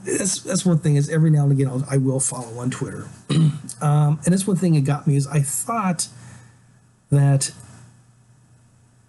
[0.03, 3.07] that's that's one thing is every now and again I'll, I will follow on Twitter,
[3.29, 6.07] um, and that's one thing that got me is I thought
[7.09, 7.51] that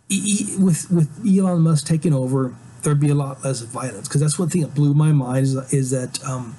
[0.09, 4.39] e- with with Elon Musk taking over, there'd be a lot less violence because that's
[4.39, 6.57] one thing that blew my mind is, is that um,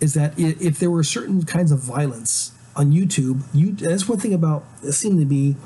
[0.00, 4.34] is that if there were certain kinds of violence on YouTube, you that's one thing
[4.34, 5.56] about it seemed to be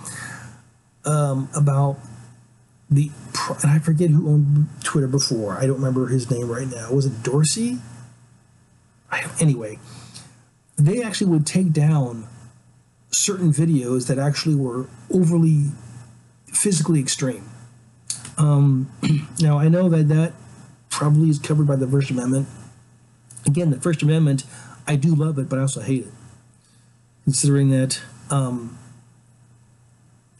[1.04, 1.98] um, about
[2.94, 3.10] the
[3.62, 5.54] and I forget who owned Twitter before.
[5.54, 6.92] I don't remember his name right now.
[6.92, 7.78] Was it Dorsey?
[9.40, 9.78] Anyway,
[10.76, 12.26] they actually would take down
[13.12, 15.66] certain videos that actually were overly
[16.46, 17.48] physically extreme
[18.38, 18.90] um,
[19.40, 20.32] now, I know that that
[20.90, 22.48] probably is covered by the First Amendment.
[23.46, 24.44] Again, the First Amendment,
[24.86, 26.12] I do love it, but I also hate it.
[27.24, 28.78] Considering that, um,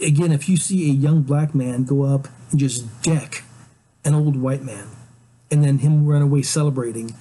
[0.01, 3.45] again, if you see a young black man go up and just deck
[4.05, 4.89] an old white man
[5.51, 7.15] and then him run away celebrating,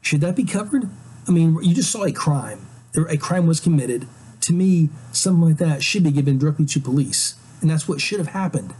[0.00, 0.88] should that be covered?
[1.28, 2.66] I mean, you just saw a crime.
[3.08, 4.06] A crime was committed.
[4.42, 7.36] To me, something like that should be given directly to police.
[7.60, 8.74] And that's what should have happened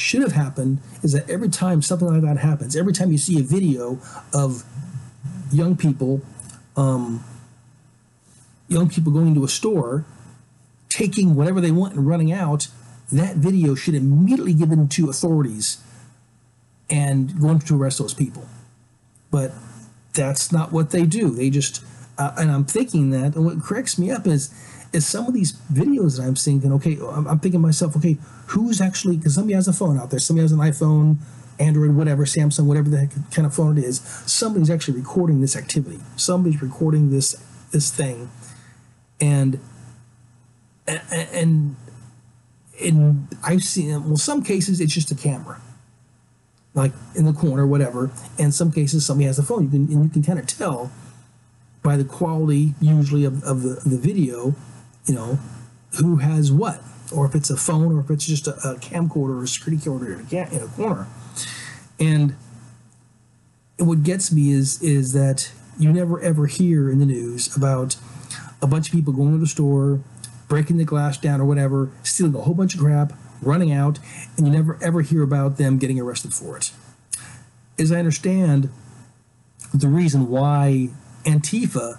[0.00, 3.38] should have happened is that every time something like that happens, every time you see
[3.38, 3.98] a video
[4.32, 4.64] of
[5.52, 6.22] young people,
[6.76, 7.22] um,
[8.68, 10.04] young people going to a store,
[11.00, 12.68] taking whatever they want and running out,
[13.10, 15.82] that video should immediately give given to authorities
[16.90, 18.46] and going to arrest those people.
[19.30, 19.52] But
[20.12, 21.30] that's not what they do.
[21.30, 21.82] They just,
[22.18, 24.52] uh, and I'm thinking that, and what cracks me up is
[24.92, 27.96] is some of these videos that I'm seeing, and okay, I'm, I'm thinking to myself,
[27.96, 31.18] okay, who's actually, because somebody has a phone out there, somebody has an iPhone,
[31.60, 35.54] Android, whatever, Samsung, whatever the heck kind of phone it is, somebody's actually recording this
[35.54, 36.00] activity.
[36.16, 37.36] Somebody's recording this
[37.70, 38.30] this thing,
[39.20, 39.60] and
[40.86, 41.76] and
[42.78, 45.60] in I've seen well, some cases it's just a camera,
[46.74, 48.10] like in the corner, whatever.
[48.38, 49.64] And some cases somebody has a phone.
[49.64, 50.90] You can and you can kind of tell
[51.82, 54.54] by the quality usually of, of the the video,
[55.06, 55.38] you know,
[55.98, 56.82] who has what,
[57.14, 59.82] or if it's a phone, or if it's just a, a camcorder or a security
[59.84, 61.06] camera in a corner.
[61.98, 62.34] And
[63.78, 67.96] what gets me is is that you never ever hear in the news about
[68.62, 70.00] a bunch of people going to the store,
[70.50, 74.00] breaking the glass down or whatever, stealing a whole bunch of crap, running out,
[74.36, 76.72] and you never ever hear about them getting arrested for it.
[77.78, 78.68] As I understand,
[79.72, 80.90] the reason why
[81.24, 81.98] Antifa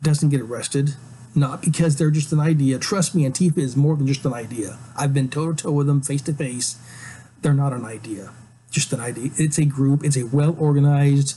[0.00, 0.94] doesn't get arrested,
[1.34, 2.78] not because they're just an idea.
[2.78, 4.78] Trust me, Antifa is more than just an idea.
[4.96, 6.78] I've been toe to toe with them face to face.
[7.42, 8.30] They're not an idea,
[8.70, 9.32] just an idea.
[9.36, 11.36] It's a group, it's a well organized,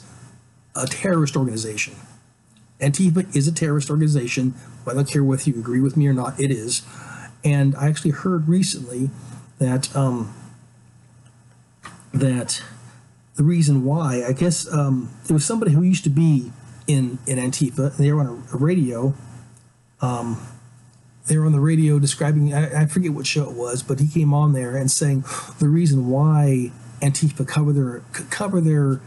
[0.76, 1.96] a terrorist organization.
[2.80, 4.54] Antifa is a terrorist organization.
[4.86, 6.84] I don't care whether you agree with me or not, it is.
[7.44, 9.10] And I actually heard recently
[9.60, 10.34] that um,
[12.14, 12.62] that
[13.36, 16.52] the reason why, I guess um, was somebody who used to be
[16.88, 19.14] in, in Antifa, they were on a, a radio.
[20.02, 20.42] Um,
[21.28, 24.08] they were on the radio describing, I, I forget what show it was, but he
[24.08, 25.26] came on there and saying
[25.60, 26.72] the reason why
[27.02, 28.00] Antifa cover their
[28.30, 29.02] cover their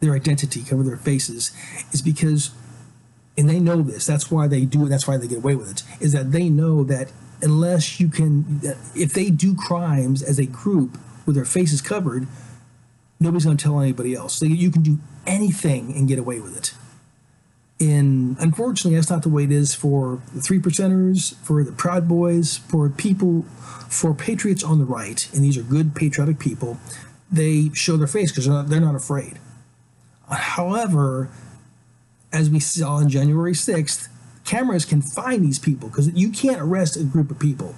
[0.00, 1.52] their identity, cover their faces,
[1.92, 2.50] is because
[3.36, 4.06] and they know this.
[4.06, 4.88] That's why they do it.
[4.88, 5.82] That's why they get away with it.
[6.02, 7.10] Is that they know that
[7.42, 8.60] unless you can,
[8.94, 12.26] if they do crimes as a group with their faces covered,
[13.20, 14.34] nobody's going to tell anybody else.
[14.34, 16.74] So you can do anything and get away with it.
[17.80, 22.08] And unfortunately, that's not the way it is for the three percenters, for the Proud
[22.08, 23.42] Boys, for people,
[23.88, 25.28] for patriots on the right.
[25.34, 26.78] And these are good patriotic people.
[27.32, 29.40] They show their face because they're they're not afraid.
[30.30, 31.30] However,
[32.34, 34.08] as we saw on January 6th,
[34.44, 37.74] cameras can find these people because you can't arrest a group of people.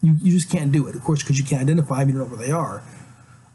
[0.00, 2.30] You, you just can't do it, of course, because you can't identify them, you don't
[2.30, 2.82] know where they are.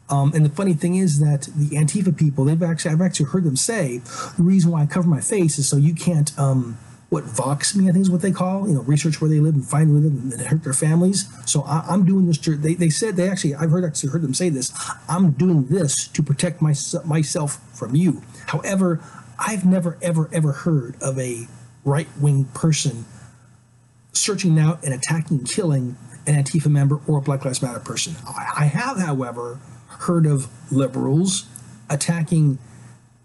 [0.08, 3.44] Um, and the funny thing is that the Antifa people, they've actually, I've actually heard
[3.44, 6.78] them say, the reason why I cover my face is so you can't, um,
[7.10, 9.54] what, dox me, I think is what they call, you know, research where they live
[9.54, 11.28] and find live and hurt their families.
[11.46, 14.34] So I, I'm doing this they, they said, they actually, I've heard, actually heard them
[14.34, 14.72] say this,
[15.08, 16.74] I'm doing this to protect my,
[17.04, 18.22] myself from you.
[18.46, 19.00] However,
[19.38, 21.46] I've never, ever, ever heard of a
[21.84, 23.04] right wing person
[24.12, 28.16] searching out and attacking killing an Antifa member or a Black Lives Matter person.
[28.26, 31.46] I have, however, heard of liberals
[31.88, 32.58] attacking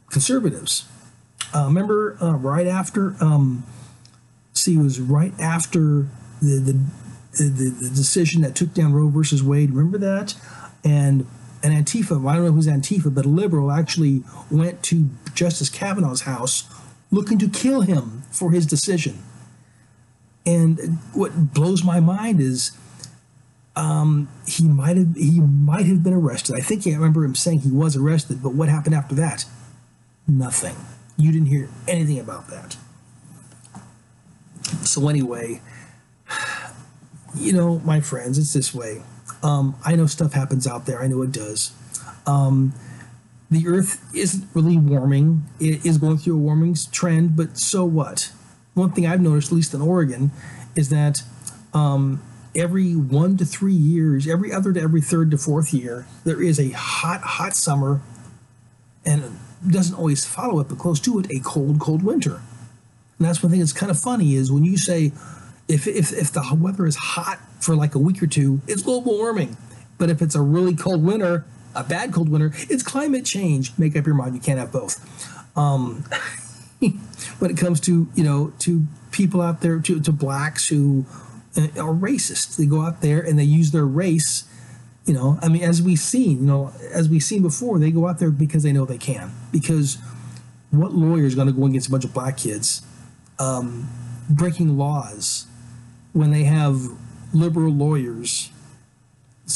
[0.09, 0.88] conservatives.
[1.53, 3.64] Uh, remember, uh, right after, um,
[4.53, 6.07] see, it was right after
[6.41, 9.72] the, the, the, the decision that took down Roe versus Wade.
[9.72, 10.36] Remember that?
[10.84, 11.26] And
[11.64, 16.22] an Antifa, I don't know who's Antifa, but a liberal actually went to Justice Kavanaugh's
[16.22, 16.66] house
[17.09, 19.24] looking to kill him for his decision.
[20.45, 22.78] And what blows my mind is
[23.78, 26.55] um, he might have he might have been arrested.
[26.55, 29.45] I think I remember him saying he was arrested, but what happened after that?
[30.28, 30.76] Nothing.
[31.18, 32.76] You didn't hear anything about that.
[34.84, 35.61] So anyway,
[37.36, 39.01] you know, my friends, it's this way.
[39.44, 41.02] Um, I know stuff happens out there.
[41.02, 41.74] I know it does.
[42.26, 42.74] Um,
[43.52, 45.44] the Earth isn't really warming.
[45.60, 48.32] It is going through a warming trend, but so what?
[48.74, 50.32] One thing I've noticed, at least in Oregon,
[50.76, 51.24] is that
[51.74, 52.24] um,
[52.56, 56.60] every one to three years, every other to every third to fourth year, there is
[56.60, 58.02] a hot, hot summer,
[59.06, 59.38] and
[59.70, 62.41] doesn't always follow it, but close to it, a cold, cold winter.
[63.20, 65.12] And that's one thing that's kind of funny is when you say,
[65.68, 69.18] if, if, if the weather is hot for like a week or two, it's global
[69.18, 69.57] warming.
[69.97, 71.45] But if it's a really cold winter,
[71.76, 73.72] a bad cold winter, it's climate change.
[73.78, 74.36] Make up your mind.
[74.36, 74.99] You can't have both.
[75.57, 76.03] Um,
[77.39, 81.05] when it comes to you know to people out there to, to blacks who
[81.55, 84.45] uh, are racist, they go out there and they use their race.
[85.05, 88.07] You know, I mean, as we've seen, you know, as we've seen before, they go
[88.07, 89.32] out there because they know they can.
[89.51, 89.97] Because
[90.72, 92.82] what lawyer is going to go against a bunch of black kids
[93.38, 93.89] um,
[94.30, 95.45] breaking laws
[96.14, 96.78] when they have
[97.34, 98.52] liberal lawyers,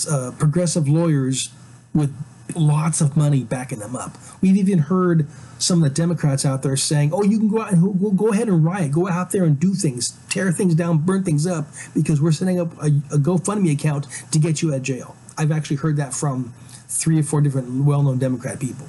[0.10, 1.52] uh, progressive lawyers
[1.94, 2.16] with
[2.56, 4.18] lots of money backing them up.
[4.42, 5.28] We've even heard
[5.60, 8.30] some of the Democrats out there saying, "Oh, you can go out and we'll go
[8.30, 11.68] ahead and riot, go out there and do things, tear things down, burn things up,
[11.94, 15.52] because we're setting up a, a GoFundMe account to get you out of jail." I've
[15.52, 16.54] actually heard that from
[16.88, 18.88] three or four different well-known Democrat people.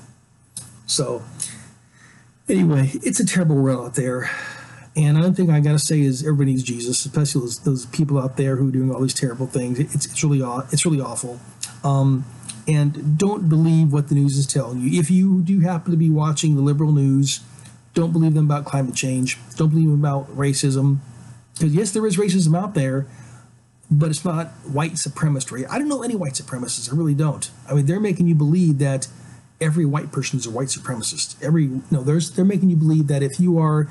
[0.87, 1.23] So,
[2.49, 4.31] anyway, it's a terrible world out there.
[4.97, 8.19] And another thing I got to say is everybody needs Jesus, especially those, those, people
[8.19, 9.79] out there who are doing all these terrible things.
[9.79, 10.41] It's, it's really
[10.73, 11.39] it's really awful.
[11.85, 12.25] Um,
[12.67, 14.99] and don't believe what the news is telling you.
[14.99, 17.41] If you do happen to be watching the liberal news,
[17.95, 19.39] don't believe them about climate change.
[19.57, 20.99] Don't believe them about racism.
[21.55, 23.07] Because yes, there is racism out there.
[23.91, 25.67] but it's not white supremacist.
[25.71, 26.93] I don't know any white supremacists.
[26.93, 27.51] I really don't.
[27.69, 29.09] I mean, they're making you believe that
[29.61, 31.43] every white person is a white supremacist.
[31.43, 33.89] Every no, there's they're making you believe that if you are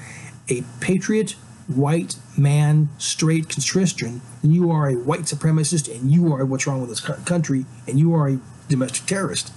[0.50, 1.32] a patriot,
[1.68, 6.82] white man, straight Christian, then you are a white supremacist and you are what's wrong
[6.82, 8.39] with this country and you are a
[8.70, 9.52] domestic terrorist.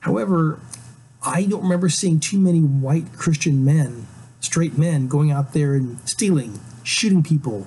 [0.00, 0.60] However,
[1.24, 4.06] I don't remember seeing too many white Christian men,
[4.40, 7.66] straight men, going out there and stealing, shooting people,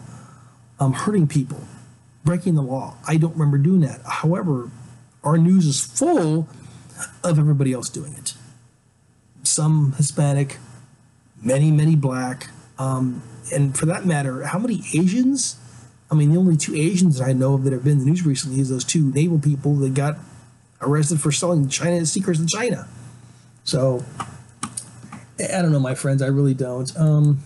[0.79, 1.61] um, hurting people,
[2.23, 2.97] breaking the law.
[3.07, 4.01] I don't remember doing that.
[4.05, 4.69] However,
[5.23, 6.47] our news is full
[7.23, 8.33] of everybody else doing it.
[9.43, 10.57] Some Hispanic,
[11.45, 13.21] many, many black, um,
[13.53, 15.57] and for that matter, how many Asians?
[16.11, 18.05] I mean, the only two Asians that I know of that have been in the
[18.05, 20.17] news recently is those two naval people that got
[20.81, 22.87] arrested for selling China secrets in China.
[23.63, 24.03] So
[25.39, 26.21] I don't know, my friends.
[26.21, 26.95] I really don't.
[26.97, 27.43] Um,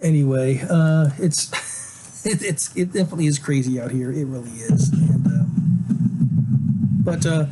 [0.00, 4.10] anyway, uh, it's it, it's it definitely is crazy out here.
[4.10, 4.90] It really is.
[4.90, 7.46] And um, but uh,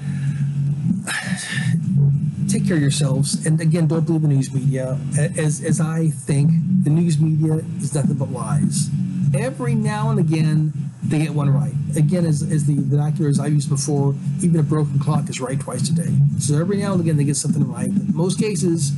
[2.55, 3.45] take care of yourselves.
[3.47, 4.99] And again, don't believe the news media.
[5.19, 6.53] As as I think,
[6.85, 8.89] the news media is nothing but lies.
[9.35, 11.75] Every now and again, they get one right.
[11.97, 15.59] Again, as, as the vernacular as I used before, even a broken clock is right
[15.59, 16.15] twice a day.
[16.39, 17.89] So every now and again, they get something right.
[17.89, 18.93] In most cases,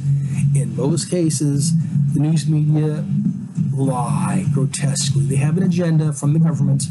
[0.54, 1.72] in most cases,
[2.12, 3.04] the news media
[3.72, 5.24] lie grotesquely.
[5.24, 6.84] They have an agenda from the government.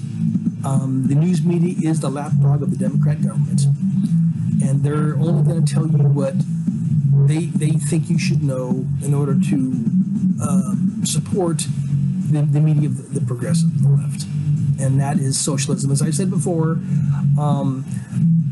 [0.66, 3.62] Um, the news media is the lapdog of the Democrat government,
[4.66, 6.34] and they're only going to tell you what
[7.28, 9.86] they they think you should know in order to
[10.42, 11.66] uh, support
[12.32, 14.26] the, the media of the, the progressive, the left,
[14.80, 15.92] and that is socialism.
[15.92, 16.80] As I said before,
[17.40, 17.86] um,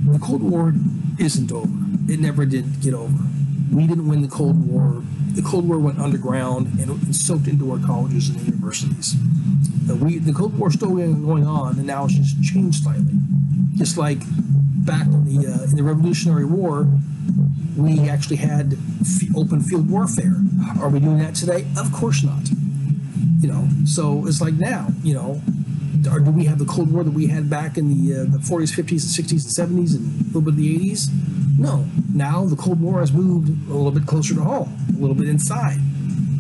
[0.05, 0.74] the Cold War
[1.20, 1.70] isn't over.
[2.07, 3.18] It never did get over.
[3.72, 5.01] We didn't win the Cold War.
[5.34, 9.16] The Cold War went underground and, and soaked into our colleges and universities.
[9.89, 13.14] Uh, we the Cold War is still going on, and now it's just changed slightly.
[13.76, 14.20] Just like
[14.86, 16.88] back in the uh, in the Revolutionary War,
[17.77, 18.77] we actually had
[19.36, 20.36] open field warfare.
[20.79, 21.65] Are we doing that today?
[21.77, 22.49] Of course not.
[23.39, 25.41] You know, so it's like now, you know,
[26.11, 28.38] or do we have the Cold War that we had back in the uh, the
[28.38, 31.09] 40s, 50s, and 60s, and 70s, and a little bit of the 80s?
[31.57, 31.86] No.
[32.13, 35.29] Now the Cold War has moved a little bit closer to home, a little bit
[35.29, 35.79] inside.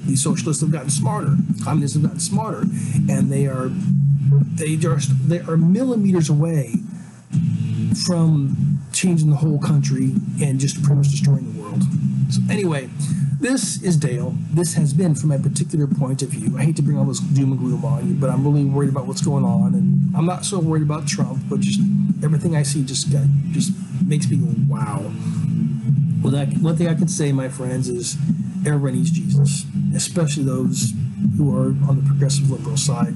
[0.05, 2.61] The socialists have gotten smarter, communists have gotten smarter,
[3.09, 3.69] and they are
[4.55, 6.75] they just they are millimeters away
[7.93, 11.83] from changing the whole country and just pretty much destroying the world.
[12.29, 12.89] So anyway,
[13.39, 14.35] this is Dale.
[14.53, 16.57] This has been from a particular point of view.
[16.57, 18.89] I hate to bring all this doom and gloom on you, but I'm really worried
[18.89, 21.79] about what's going on, and I'm not so worried about Trump, but just
[22.23, 23.71] everything I see just got, just
[24.05, 25.11] makes me go, wow.
[26.21, 28.15] Well, that, one thing I can say, my friends, is
[28.65, 30.93] everybody needs Jesus, especially those
[31.37, 33.13] who are on the progressive liberal side.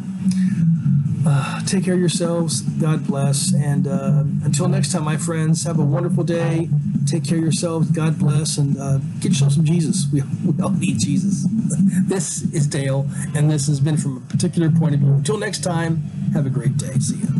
[1.25, 2.61] Uh, take care of yourselves.
[2.61, 3.53] God bless.
[3.53, 6.69] And uh, until next time, my friends, have a wonderful day.
[7.05, 7.91] Take care of yourselves.
[7.91, 8.57] God bless.
[8.57, 10.07] And uh, get yourself some Jesus.
[10.11, 11.45] We, we all need Jesus.
[12.07, 15.13] this is Dale, and this has been from a particular point of view.
[15.13, 15.97] Until next time,
[16.33, 16.93] have a great day.
[16.99, 17.36] See ya.